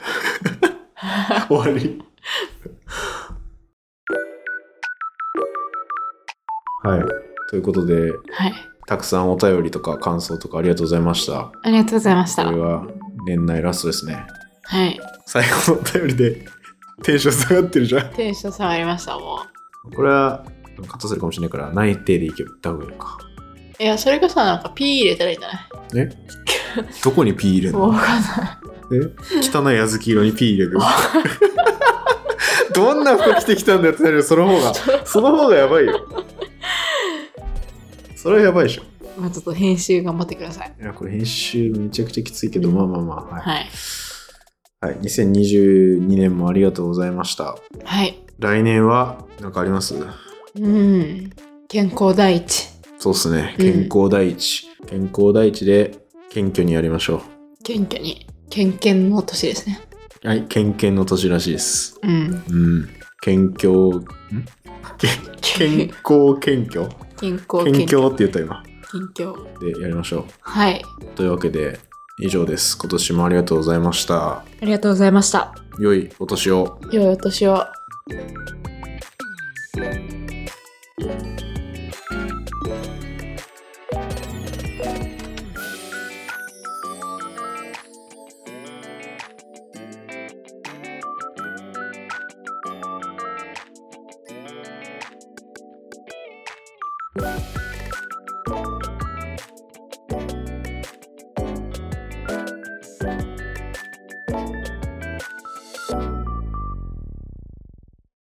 [1.49, 2.01] 終わり。
[6.83, 7.01] はい。
[7.49, 8.53] ということで、はい。
[8.87, 11.51] たくさんお便りとか感想とかありがとうございました。
[11.63, 12.45] ありがとうございました。
[12.45, 12.85] これは
[13.25, 14.25] 年内ラストですね。
[14.63, 14.99] はい。
[15.31, 16.45] 最後のお便りで
[17.03, 18.13] テンション下がってるじゃん。
[18.13, 19.39] テンション下がりました、も
[19.95, 20.45] これは
[20.87, 23.17] カットするかもしれないから内定でいけばった方がいいのか。
[23.79, 23.83] う。
[23.83, 26.05] いや、それがさ、なんか P 入れたらいいんじゃない？
[26.05, 26.09] え？
[27.01, 27.89] どこに P 入れるの？
[27.91, 28.29] わかんない。
[28.91, 28.97] え？
[29.39, 30.77] 汚い小豆色に P 入れる？
[32.73, 34.73] どんな服着てきたんだよってなるよその方が
[35.05, 36.07] その方がやばいよ
[38.15, 38.83] それはやばいでしょ
[39.17, 40.73] まあちょっと編集頑張ってください。
[40.77, 43.69] いやこれ編集めちゃくちゃきついけど、うんまあまあまあはい、はい。
[44.81, 48.17] はい、2022年もありがとうございましたはい。
[48.39, 49.95] 来年は何かあります？
[50.55, 51.29] うん。
[51.67, 52.69] 健康第一。
[52.97, 57.21] そうっすねうん健康第一、健康第一で謙虚にやりましょ
[57.63, 58.25] 謙虚に。
[58.49, 59.79] 健健の年ですね。
[60.23, 62.43] うはい健健の年らしいですうん。
[62.49, 62.89] うん
[63.21, 64.05] 謙虚ん？
[64.97, 65.07] け
[65.59, 66.89] 健康謙虚？
[67.21, 69.37] 健康謙虚って言った今健康。
[69.63, 70.81] でやりましょはい。
[71.01, 71.79] うというわけで
[72.21, 75.55] 以上です今年もありがとうございましたありがとうございました。
[75.79, 77.65] 良いお年を良いお年を。「